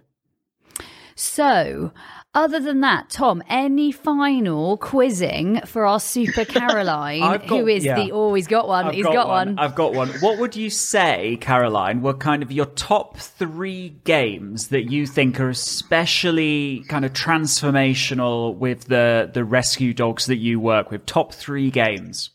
So, 1.18 1.90
other 2.34 2.60
than 2.60 2.80
that, 2.82 3.10
Tom, 3.10 3.42
any 3.48 3.90
final 3.90 4.76
quizzing 4.76 5.60
for 5.62 5.86
our 5.86 5.98
Super 5.98 6.44
Caroline, 6.46 7.20
got, 7.20 7.44
who 7.46 7.66
is 7.66 7.84
yeah. 7.84 7.96
the 7.96 8.12
oh, 8.12 8.38
got 8.42 8.68
one. 8.68 8.86
I've 8.86 8.94
he's 8.94 9.04
got, 9.04 9.14
got 9.14 9.28
one. 9.28 9.48
one. 9.48 9.58
I've 9.58 9.74
got 9.74 9.94
one. 9.94 10.08
What 10.20 10.38
would 10.38 10.54
you 10.54 10.70
say, 10.70 11.38
Caroline, 11.40 12.02
were 12.02 12.14
kind 12.14 12.42
of 12.42 12.52
your 12.52 12.66
top 12.66 13.16
three 13.16 13.96
games 14.04 14.68
that 14.68 14.90
you 14.90 15.06
think 15.06 15.40
are 15.40 15.48
especially 15.48 16.84
kind 16.88 17.04
of 17.04 17.12
transformational 17.12 18.54
with 18.54 18.84
the 18.84 19.30
the 19.32 19.44
rescue 19.44 19.94
dogs 19.94 20.26
that 20.26 20.36
you 20.36 20.60
work 20.60 20.90
with? 20.90 21.06
Top 21.06 21.32
three 21.32 21.70
games. 21.70 22.30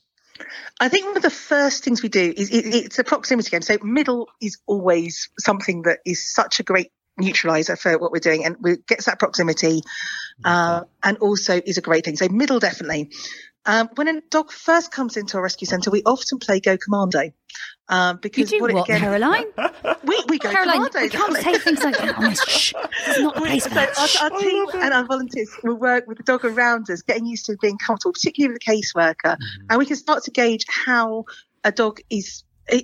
I 0.80 0.90
think 0.90 1.06
one 1.06 1.16
of 1.16 1.24
the 1.24 1.30
first 1.30 1.84
things 1.84 2.02
we 2.02 2.10
do 2.10 2.34
is 2.36 2.50
it, 2.50 2.66
it's 2.74 3.00
a 3.00 3.04
proximity 3.04 3.52
game. 3.52 3.62
So 3.62 3.78
middle 3.84 4.28
is 4.42 4.58
always 4.66 5.30
something 5.40 5.84
that 5.84 6.00
is 6.06 6.22
such 6.34 6.60
a 6.60 6.64
great 6.64 6.92
neutralizer 7.18 7.76
for 7.76 7.98
what 7.98 8.12
we're 8.12 8.20
doing 8.20 8.46
and 8.46 8.56
we 8.62 8.78
gets 8.88 9.06
that 9.06 9.20
proximity 9.20 9.82
uh, 10.46 10.82
and 11.04 11.18
also 11.18 11.62
is 11.66 11.78
a 11.78 11.82
great 11.82 12.06
thing. 12.06 12.16
So 12.16 12.28
middle 12.30 12.60
definitely. 12.60 13.12
Um, 13.66 13.90
when 13.96 14.10
a 14.10 14.22
dog 14.30 14.52
first 14.52 14.92
comes 14.92 15.16
into 15.16 15.38
a 15.38 15.42
rescue 15.42 15.66
centre, 15.66 15.90
we 15.90 16.04
often 16.04 16.40
play 16.40 16.60
Go 16.60 16.78
Commando. 16.78 17.32
Um, 17.88 18.20
because 18.22 18.52
you 18.52 18.58
do 18.58 18.62
what, 18.62 18.74
what 18.74 18.90
again, 18.90 19.00
Caroline? 19.00 19.46
We, 20.04 20.22
we 20.28 20.38
go 20.38 20.52
Caroline, 20.52 20.90
Commando. 20.90 21.00
We 21.00 21.10
can't 21.10 21.36
say 21.38 21.58
things 21.60 21.84
like 21.84 21.98
that 21.98 22.18
on 22.18 22.24
this. 22.26 22.44
Shh, 22.44 22.74
it's 23.08 23.20
not 23.20 23.36
the 23.36 23.42
place 23.42 23.66
for 23.66 23.76
that. 23.76 23.98
Our, 23.98 24.32
our 24.32 24.40
team 24.40 24.66
and 24.74 24.94
our 24.94 25.06
volunteers 25.06 25.50
will 25.64 25.76
work 25.76 26.08
with 26.08 26.18
the 26.18 26.24
dog 26.24 26.44
around 26.44 26.90
us, 26.90 27.02
getting 27.02 27.26
used 27.26 27.46
to 27.46 27.56
being 27.62 27.78
comfortable, 27.78 28.12
particularly 28.12 28.54
with 28.54 28.62
the 28.66 28.72
caseworker, 28.72 29.16
mm-hmm. 29.38 29.66
and 29.70 29.80
we 29.80 29.86
can 29.86 29.96
start 29.96 30.24
to 30.26 30.32
gauge 30.32 30.66
how 30.68 31.24
a 31.64 31.72
dog 31.72 32.00
is 32.10 32.44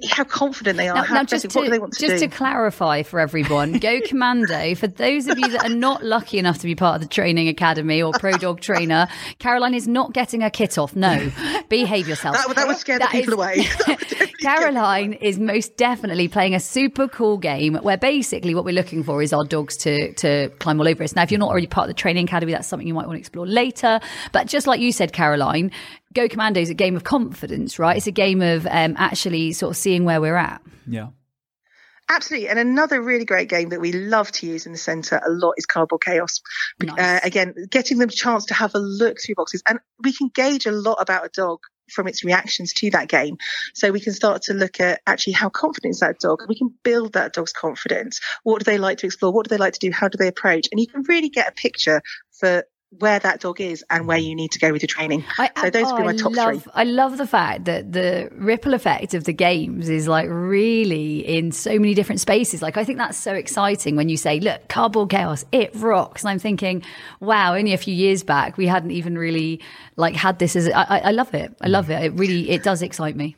how 0.10 0.26
confident 0.26 0.78
they 0.78 0.90
are. 0.90 0.96
Now, 0.96 1.14
now 1.14 1.24
just 1.24 1.50
to, 1.50 1.62
to 1.62 1.88
just 1.88 2.00
do? 2.00 2.20
to 2.20 2.28
clarify 2.28 3.04
for 3.04 3.20
everyone, 3.20 3.80
Go 3.80 4.02
Commando. 4.06 4.76
For 4.76 4.88
those 4.88 5.28
of 5.28 5.40
you 5.40 5.50
that 5.52 5.66
are 5.66 5.74
not 5.74 6.04
lucky 6.04 6.38
enough 6.38 6.58
to 6.60 6.66
be 6.66 6.76
part 6.76 6.96
of 6.96 7.02
the 7.02 7.08
training 7.08 7.48
academy 7.48 8.02
or 8.02 8.12
pro 8.14 8.34
dog 8.34 8.60
trainer, 8.62 9.08
Caroline 9.40 9.74
is 9.74 9.88
not 9.88 10.14
getting 10.14 10.42
her 10.42 10.50
kit 10.50 10.78
off. 10.78 10.96
No, 10.96 11.32
behave 11.70 12.10
yourself. 12.10 12.36
That, 12.36 12.56
that 12.56 12.68
would 12.68 12.78
scare 12.78 13.00
that 13.00 13.12
the 13.12 13.20
people 13.20 13.42
is, 13.42 13.80
away. 13.80 14.28
Caroline 14.42 15.14
is 15.14 15.40
most 15.40 15.78
definitely 15.78 16.28
playing 16.28 16.56
a 16.56 16.60
super 16.60 17.08
cool 17.08 17.38
game 17.38 17.76
where 17.76 17.98
basically 17.98 18.54
what 18.54 18.66
we're 18.66 18.74
looking 18.74 19.02
for 19.04 19.22
is 19.22 19.32
our 19.32 19.46
dogs 19.46 19.78
to 19.78 20.14
to 20.16 20.50
climb 20.60 20.80
all 20.80 20.88
over 20.88 21.04
us. 21.04 21.16
Now, 21.16 21.24
if 21.24 21.32
you're 21.32 21.40
not 21.40 21.50
already 21.50 21.68
part 21.68 21.86
of 21.86 21.96
the 21.96 22.00
training 22.00 22.26
academy, 22.26 22.52
that's 22.52 22.68
something 22.68 22.88
you 22.88 22.94
might 22.94 23.08
want 23.08 23.16
to 23.16 23.20
explore 23.20 23.48
later. 23.48 24.02
But 24.34 24.48
just 24.48 24.68
like 24.68 24.82
you 24.82 24.92
said, 24.92 25.14
Caroline, 25.14 25.72
Go 26.14 26.28
Commando 26.28 26.60
is 26.60 26.70
a 26.70 26.76
game 26.76 26.96
of 26.96 27.04
confidence, 27.04 27.78
right? 27.78 27.98
It's 27.98 28.08
a 28.08 28.12
game 28.12 28.42
of 28.42 28.66
um, 28.66 28.96
actually 28.98 29.54
sort 29.54 29.72
of 29.72 29.78
seeing 29.78 30.06
where 30.06 30.20
we're 30.20 30.36
at. 30.36 30.62
Yeah. 30.88 31.10
Absolutely. 32.12 32.50
And 32.50 32.58
another 32.58 33.00
really 33.02 33.26
great 33.26 33.50
game 33.50 33.70
that 33.70 33.80
we 33.80 33.92
love 33.92 34.32
to 34.32 34.48
use 34.48 34.66
in 34.66 34.72
the 34.72 34.80
centre 34.80 35.22
a 35.24 35.30
lot 35.30 35.54
is 35.58 35.68
Cardboard 35.68 36.02
Chaos. 36.04 36.42
Nice. 36.82 37.00
Uh, 37.00 37.20
again, 37.24 37.54
getting 37.70 38.00
them 38.00 38.10
a 38.10 38.12
chance 38.12 38.46
to 38.46 38.56
have 38.56 38.74
a 38.74 38.80
look 38.80 39.18
through 39.22 39.36
boxes. 39.36 39.62
And 39.70 39.80
we 40.04 40.12
can 40.12 40.32
gauge 40.34 40.66
a 40.66 40.72
lot 40.72 40.98
about 41.00 41.26
a 41.26 41.30
dog 41.30 41.60
from 41.92 42.08
its 42.08 42.24
reactions 42.24 42.74
to 42.74 42.90
that 42.92 43.10
game. 43.10 43.38
So 43.76 43.92
we 43.92 44.00
can 44.00 44.14
start 44.14 44.44
to 44.44 44.54
look 44.54 44.80
at 44.80 45.02
actually 45.06 45.34
how 45.34 45.50
confident 45.50 45.92
is 45.92 46.00
that 46.00 46.20
dog. 46.20 46.42
We 46.48 46.58
can 46.58 46.74
build 46.84 47.14
that 47.14 47.34
dog's 47.34 47.54
confidence. 47.54 48.20
What 48.42 48.60
do 48.60 48.64
they 48.64 48.80
like 48.80 49.00
to 49.00 49.06
explore? 49.06 49.32
What 49.32 49.48
do 49.48 49.50
they 49.50 49.60
like 49.60 49.74
to 49.74 49.80
do? 49.80 49.92
How 49.92 50.08
do 50.08 50.18
they 50.18 50.28
approach? 50.28 50.68
And 50.72 50.80
you 50.80 50.88
can 50.88 51.04
really 51.04 51.30
get 51.30 51.50
a 51.50 51.52
picture 51.52 52.02
for 52.40 52.64
where 52.98 53.20
that 53.20 53.40
dog 53.40 53.62
is 53.62 53.84
and 53.92 54.08
where 54.08 54.18
mm. 54.18 54.24
you 54.24 54.36
need 54.36 54.52
to 54.52 54.60
go 54.60 54.72
with 54.72 54.82
your 54.82 54.88
training. 54.88 55.24
I, 55.38 55.52
so 55.62 55.70
those 55.70 55.86
oh, 55.86 55.94
would 55.94 56.00
be 56.00 56.06
my 56.06 56.16
top 56.16 56.34
love, 56.34 56.64
three. 56.64 56.72
I 56.74 56.84
love 56.86 57.18
the 57.18 57.28
fact 57.28 57.66
that 57.66 57.92
the 57.92 58.30
ripple 58.34 58.74
effect 58.74 59.14
of 59.14 59.26
the 59.26 59.34
games 59.34 59.90
is 59.90 60.08
like 60.08 60.28
really 60.30 61.20
in 61.20 61.52
so 61.52 61.72
many 61.72 61.94
different 61.94 62.20
spaces. 62.20 62.62
Like 62.64 62.78
I 62.78 62.84
think 62.84 62.98
that's 62.98 63.18
so 63.18 63.34
exciting 63.34 63.96
when 63.96 64.10
you 64.10 64.18
say, 64.18 64.40
look, 64.40 64.68
cardboard 64.70 65.12
chaos, 65.12 65.46
it 65.52 65.72
rocks. 65.76 66.24
And 66.24 66.32
I'm 66.32 66.40
thinking, 66.40 66.84
wow, 67.20 67.56
only 67.56 67.74
a 67.74 67.78
few 67.78 67.94
years 67.94 68.24
back 68.24 68.58
we 68.58 68.66
hadn't 68.66 68.92
even 68.92 69.18
really 69.18 69.62
like 69.96 70.16
had 70.16 70.40
this 70.40 70.56
as 70.56 70.68
I, 70.70 71.00
I 71.00 71.12
love 71.12 71.34
it. 71.36 71.56
I 71.62 71.68
love 71.68 71.92
it. 71.92 72.04
It 72.04 72.14
really 72.14 72.50
it 72.50 72.64
does 72.64 72.82
excite 72.82 73.16
me. 73.16 73.36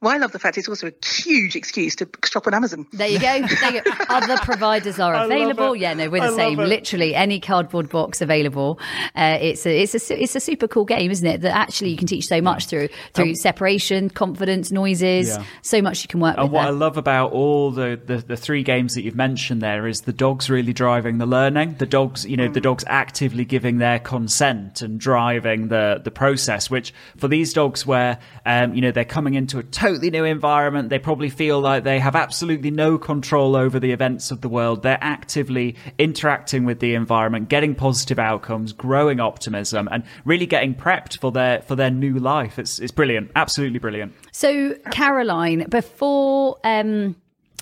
Well, 0.00 0.14
I 0.14 0.18
love 0.18 0.32
the 0.32 0.38
fact 0.38 0.58
it's 0.58 0.68
also 0.68 0.88
a 0.88 1.06
huge 1.06 1.56
excuse 1.56 1.96
to 1.96 2.08
shop 2.24 2.46
on 2.46 2.54
Amazon. 2.54 2.86
There 2.92 3.08
you 3.08 3.18
go. 3.18 3.46
There 3.46 3.72
you 3.72 3.82
go. 3.82 3.90
Other 4.08 4.36
providers 4.42 4.98
are 4.98 5.14
available. 5.14 5.76
Yeah, 5.76 5.94
no, 5.94 6.08
we're 6.08 6.20
the 6.20 6.34
I 6.34 6.36
same. 6.36 6.58
Literally 6.58 7.14
any 7.14 7.40
cardboard 7.40 7.88
box 7.88 8.20
available. 8.20 8.78
Uh, 9.14 9.38
it's 9.40 9.66
a 9.66 9.82
it's 9.82 10.10
a 10.10 10.22
it's 10.22 10.34
a 10.34 10.40
super 10.40 10.68
cool 10.68 10.84
game, 10.84 11.10
isn't 11.10 11.26
it? 11.26 11.40
That 11.42 11.54
actually 11.54 11.90
you 11.90 11.96
can 11.96 12.06
teach 12.06 12.26
so 12.26 12.40
much 12.40 12.66
through 12.66 12.88
through 13.14 13.30
um, 13.30 13.34
separation, 13.34 14.10
confidence, 14.10 14.70
noises. 14.70 15.28
Yeah. 15.28 15.44
So 15.62 15.82
much 15.82 16.02
you 16.02 16.08
can 16.08 16.20
work 16.20 16.36
and 16.36 16.44
with. 16.44 16.52
what 16.52 16.62
there. 16.62 16.68
I 16.68 16.74
love 16.74 16.96
about 16.96 17.32
all 17.32 17.70
the, 17.70 18.00
the 18.04 18.18
the 18.18 18.36
three 18.36 18.62
games 18.62 18.94
that 18.94 19.02
you've 19.02 19.16
mentioned 19.16 19.62
there 19.62 19.86
is 19.86 20.02
the 20.02 20.12
dogs 20.12 20.48
really 20.48 20.72
driving 20.72 21.18
the 21.18 21.26
learning. 21.26 21.76
The 21.78 21.86
dogs, 21.86 22.24
you 22.24 22.36
know, 22.36 22.48
mm. 22.48 22.54
the 22.54 22.60
dogs 22.60 22.84
actively 22.86 23.44
giving 23.44 23.78
their 23.78 23.98
consent 23.98 24.82
and 24.82 24.98
driving 24.98 25.68
the 25.68 26.00
the 26.02 26.10
process. 26.10 26.70
Which 26.70 26.94
for 27.16 27.28
these 27.28 27.52
dogs, 27.52 27.86
where 27.86 28.18
um, 28.46 28.74
you 28.74 28.80
know 28.80 28.90
they're 28.90 29.04
coming 29.04 29.34
into 29.34 29.58
a 29.58 29.62
totally 29.80 30.10
new 30.10 30.24
environment. 30.24 30.90
They 30.90 30.98
probably 30.98 31.30
feel 31.30 31.58
like 31.58 31.84
they 31.84 31.98
have 31.98 32.14
absolutely 32.14 32.70
no 32.70 32.98
control 32.98 33.56
over 33.56 33.80
the 33.80 33.92
events 33.92 34.30
of 34.30 34.42
the 34.42 34.48
world. 34.48 34.82
They're 34.82 34.98
actively 35.00 35.74
interacting 35.98 36.66
with 36.66 36.80
the 36.80 36.94
environment, 36.94 37.48
getting 37.48 37.74
positive 37.74 38.18
outcomes, 38.18 38.74
growing 38.74 39.20
optimism, 39.20 39.88
and 39.90 40.04
really 40.26 40.44
getting 40.46 40.74
prepped 40.74 41.18
for 41.18 41.32
their 41.32 41.62
for 41.62 41.76
their 41.76 41.90
new 41.90 42.18
life. 42.18 42.58
It's 42.58 42.78
it's 42.78 42.92
brilliant, 42.92 43.30
absolutely 43.34 43.78
brilliant. 43.78 44.12
So, 44.32 44.74
Caroline, 44.90 45.66
before 45.70 46.58
um, 46.62 47.16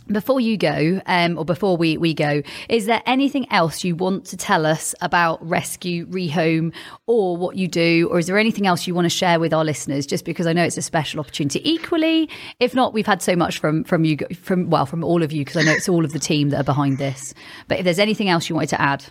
before 0.09 0.41
you 0.41 0.57
go, 0.57 1.01
um, 1.07 1.39
or 1.39 1.45
before 1.45 1.77
we, 1.77 1.97
we 1.97 2.15
go, 2.15 2.43
is 2.69 2.87
there 2.87 3.03
anything 3.07 3.51
else 3.53 3.85
you 3.85 3.95
want 3.95 4.25
to 4.27 4.37
tell 4.37 4.67
us 4.67 4.95
about 5.01 5.47
Rescue 5.47 6.07
Rehome 6.07 6.75
or 7.07 7.37
what 7.37 7.57
you 7.57 7.69
do? 7.69 8.09
Or 8.11 8.19
is 8.19 8.27
there 8.27 8.39
anything 8.39 8.67
else 8.67 8.87
you 8.87 8.95
want 8.95 9.05
to 9.05 9.11
share 9.11 9.39
with 9.39 9.53
our 9.53 9.65
listeners? 9.65 10.07
Just 10.07 10.25
because 10.25 10.47
I 10.47 10.53
know 10.53 10.65
it's 10.65 10.77
a 10.77 10.83
special 10.83 11.21
opportunity. 11.21 11.61
Equally, 11.69 12.29
if 12.61 12.75
not, 12.75 12.93
we've 12.93 13.07
had 13.07 13.23
so 13.23 13.37
much 13.37 13.59
from, 13.59 13.85
from 13.85 14.05
you, 14.05 14.17
from, 14.41 14.71
well, 14.71 14.87
from 14.87 15.05
all 15.05 15.23
of 15.23 15.33
you, 15.33 15.45
because 15.45 15.57
I 15.57 15.65
know 15.65 15.73
it's 15.73 15.89
all 15.89 16.05
of 16.05 16.13
the 16.13 16.19
team 16.19 16.51
that 16.51 16.61
are 16.61 16.65
behind 16.65 16.99
this. 16.99 17.35
But 17.69 17.79
if 17.79 17.85
there's 17.85 17.99
anything 17.99 18.29
else 18.29 18.49
you 18.49 18.55
wanted 18.55 18.71
to 18.71 18.81
add. 18.81 19.05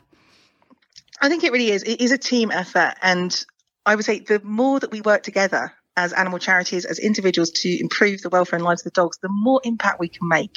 I 1.21 1.29
think 1.29 1.43
it 1.43 1.51
really 1.51 1.71
is. 1.71 1.83
It 1.83 2.01
is 2.01 2.11
a 2.11 2.17
team 2.17 2.51
effort. 2.51 2.95
And 3.01 3.45
I 3.85 3.95
would 3.95 4.05
say 4.05 4.19
the 4.19 4.41
more 4.43 4.79
that 4.79 4.91
we 4.91 5.01
work 5.01 5.23
together, 5.23 5.73
as 5.97 6.13
animal 6.13 6.37
charities, 6.37 6.85
as 6.85 6.99
individuals 6.99 7.49
to 7.49 7.81
improve 7.81 8.21
the 8.21 8.29
welfare 8.29 8.57
and 8.57 8.63
lives 8.63 8.81
of 8.81 8.93
the 8.93 9.01
dogs, 9.01 9.17
the 9.21 9.29
more 9.29 9.59
impact 9.63 9.99
we 9.99 10.07
can 10.07 10.27
make. 10.27 10.55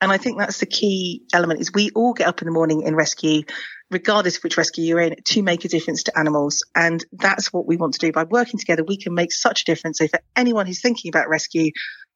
And 0.00 0.10
I 0.10 0.16
think 0.16 0.38
that's 0.38 0.58
the 0.58 0.66
key 0.66 1.22
element 1.32 1.60
is 1.60 1.70
we 1.72 1.90
all 1.90 2.14
get 2.14 2.26
up 2.26 2.40
in 2.40 2.46
the 2.46 2.52
morning 2.52 2.82
in 2.82 2.96
rescue, 2.96 3.42
regardless 3.90 4.38
of 4.38 4.44
which 4.44 4.56
rescue 4.56 4.84
you're 4.84 5.00
in, 5.00 5.16
to 5.22 5.42
make 5.42 5.66
a 5.66 5.68
difference 5.68 6.04
to 6.04 6.18
animals. 6.18 6.64
And 6.74 7.04
that's 7.12 7.52
what 7.52 7.66
we 7.66 7.76
want 7.76 7.94
to 7.94 8.06
do. 8.06 8.12
By 8.12 8.24
working 8.24 8.58
together, 8.58 8.82
we 8.82 8.96
can 8.96 9.14
make 9.14 9.30
such 9.30 9.62
a 9.62 9.64
difference. 9.66 9.98
So 9.98 10.08
for 10.08 10.20
anyone 10.34 10.66
who's 10.66 10.80
thinking 10.80 11.10
about 11.10 11.28
rescue, 11.28 11.70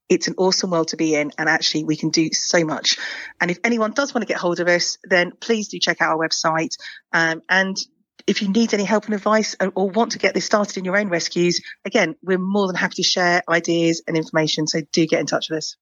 it's 0.08 0.28
an 0.28 0.34
awesome 0.36 0.70
world 0.70 0.88
to 0.88 0.96
be 0.96 1.14
in 1.14 1.32
and 1.38 1.48
actually 1.48 1.84
we 1.84 1.96
can 1.96 2.10
do 2.10 2.28
so 2.32 2.64
much 2.64 2.98
and 3.40 3.50
if 3.50 3.58
anyone 3.64 3.92
does 3.92 4.12
want 4.12 4.22
to 4.22 4.26
get 4.26 4.36
hold 4.36 4.60
of 4.60 4.68
us 4.68 4.98
then 5.04 5.32
please 5.40 5.68
do 5.68 5.78
check 5.78 6.02
out 6.02 6.10
our 6.10 6.18
website 6.18 6.76
um, 7.12 7.40
and 7.48 7.78
if 8.26 8.42
you 8.42 8.48
need 8.48 8.72
any 8.74 8.84
help 8.84 9.06
and 9.06 9.14
advice 9.14 9.56
or 9.74 9.90
want 9.90 10.12
to 10.12 10.18
get 10.18 10.34
this 10.34 10.44
started 10.44 10.76
in 10.78 10.84
your 10.84 10.96
own 10.96 11.08
rescues, 11.08 11.60
again, 11.84 12.14
we're 12.22 12.38
more 12.38 12.66
than 12.66 12.76
happy 12.76 12.96
to 12.96 13.02
share 13.02 13.42
ideas 13.48 14.02
and 14.06 14.16
information. 14.16 14.66
So 14.66 14.80
do 14.92 15.06
get 15.06 15.20
in 15.20 15.26
touch 15.26 15.50
with 15.50 15.58
us. 15.58 15.76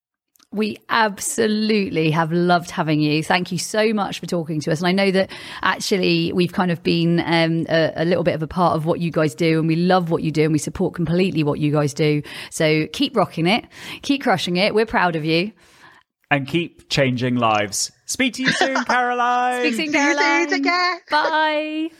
We 0.52 0.78
absolutely 0.88 2.10
have 2.10 2.32
loved 2.32 2.72
having 2.72 3.00
you. 3.00 3.22
Thank 3.22 3.52
you 3.52 3.58
so 3.58 3.92
much 3.92 4.18
for 4.18 4.26
talking 4.26 4.58
to 4.62 4.72
us. 4.72 4.80
And 4.80 4.88
I 4.88 4.92
know 4.92 5.12
that 5.12 5.30
actually 5.62 6.32
we've 6.32 6.52
kind 6.52 6.72
of 6.72 6.82
been 6.82 7.20
um, 7.20 7.66
a, 7.68 7.92
a, 7.94 8.04
little 8.04 8.24
bit 8.24 8.34
of 8.34 8.42
a 8.42 8.48
part 8.48 8.74
of 8.74 8.84
what 8.84 8.98
you 8.98 9.12
guys 9.12 9.36
do, 9.36 9.60
and 9.60 9.68
we 9.68 9.76
love 9.76 10.10
what 10.10 10.24
you 10.24 10.32
do, 10.32 10.42
and 10.42 10.52
we 10.52 10.58
support 10.58 10.94
completely 10.94 11.44
what 11.44 11.60
you 11.60 11.70
guys 11.70 11.94
do. 11.94 12.22
So 12.50 12.88
keep 12.88 13.14
rocking 13.14 13.46
it, 13.46 13.64
keep 14.02 14.24
crushing 14.24 14.56
it. 14.56 14.74
We're 14.74 14.86
proud 14.86 15.14
of 15.14 15.24
you. 15.24 15.52
And 16.32 16.48
keep 16.48 16.88
changing 16.88 17.36
lives. 17.36 17.92
Speak 18.06 18.34
to 18.34 18.42
you 18.42 18.50
soon, 18.50 18.84
Caroline. 18.86 19.60
Speak 19.60 19.74
soon, 19.76 19.92
Caroline. 19.92 20.48
You 20.50 20.56
soon. 20.56 20.62
Bye. 21.08 21.90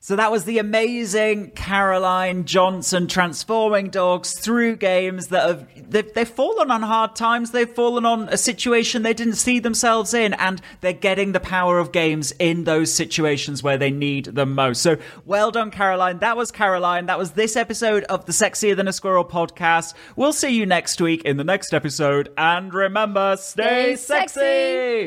So 0.00 0.14
that 0.16 0.30
was 0.30 0.44
the 0.44 0.58
amazing 0.58 1.50
Caroline 1.50 2.44
Johnson 2.44 3.08
transforming 3.08 3.90
dogs 3.90 4.38
through 4.38 4.76
games 4.76 5.28
that 5.28 5.48
have 5.48 5.90
they've, 5.90 6.12
they've 6.14 6.28
fallen 6.28 6.70
on 6.70 6.82
hard 6.82 7.16
times. 7.16 7.50
They've 7.50 7.68
fallen 7.68 8.06
on 8.06 8.28
a 8.28 8.36
situation 8.36 9.02
they 9.02 9.14
didn't 9.14 9.34
see 9.34 9.58
themselves 9.58 10.14
in, 10.14 10.34
and 10.34 10.62
they're 10.80 10.92
getting 10.92 11.32
the 11.32 11.40
power 11.40 11.78
of 11.78 11.90
games 11.90 12.32
in 12.38 12.64
those 12.64 12.92
situations 12.92 13.62
where 13.62 13.76
they 13.76 13.90
need 13.90 14.26
them 14.26 14.54
most. 14.54 14.82
So 14.82 14.98
well 15.26 15.50
done, 15.50 15.70
Caroline. 15.70 16.20
That 16.20 16.36
was 16.36 16.52
Caroline. 16.52 17.06
That 17.06 17.18
was 17.18 17.32
this 17.32 17.56
episode 17.56 18.04
of 18.04 18.24
the 18.26 18.32
Sexier 18.32 18.76
Than 18.76 18.86
a 18.88 18.92
Squirrel 18.92 19.24
podcast. 19.24 19.94
We'll 20.14 20.32
see 20.32 20.50
you 20.50 20.64
next 20.64 21.00
week 21.00 21.22
in 21.24 21.38
the 21.38 21.44
next 21.44 21.74
episode, 21.74 22.32
and 22.38 22.72
remember, 22.72 23.36
stay, 23.36 23.96
stay 23.96 23.96
sexy. 23.96 24.40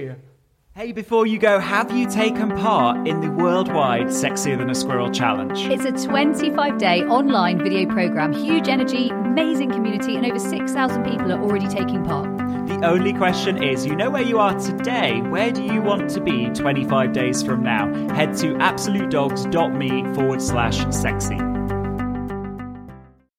sexy. 0.08 0.31
Hey, 0.74 0.94
before 0.94 1.28
you 1.28 1.38
go, 1.38 1.60
have 1.60 1.92
you 1.92 2.10
taken 2.10 2.50
part 2.56 3.06
in 3.06 3.20
the 3.20 3.30
worldwide 3.30 4.08
Sexier 4.08 4.58
Than 4.58 4.70
a 4.70 4.74
Squirrel 4.74 5.12
Challenge? 5.12 5.66
It's 5.66 5.84
a 5.84 6.08
25 6.08 6.78
day 6.78 7.04
online 7.04 7.62
video 7.62 7.86
program, 7.92 8.32
huge 8.32 8.70
energy, 8.70 9.10
amazing 9.10 9.72
community, 9.72 10.16
and 10.16 10.26
over 10.26 10.40
6,000 10.40 11.04
people 11.04 11.34
are 11.34 11.42
already 11.42 11.68
taking 11.68 12.06
part. 12.06 12.38
The 12.70 12.88
only 12.88 13.12
question 13.12 13.62
is 13.62 13.86
you 13.86 13.98
know 13.98 14.10
where 14.10 14.22
you 14.22 14.40
are 14.40 14.58
today, 14.58 15.20
where 15.24 15.52
do 15.52 15.62
you 15.62 15.82
want 15.82 16.10
to 16.12 16.22
be 16.22 16.50
25 16.52 17.12
days 17.12 17.44
from 17.44 17.64
now? 17.64 17.94
Head 18.16 18.38
to 18.38 18.54
absolutedogs.me 18.54 20.16
forward 20.16 20.42
slash 20.42 20.86
sexy. 20.96 21.51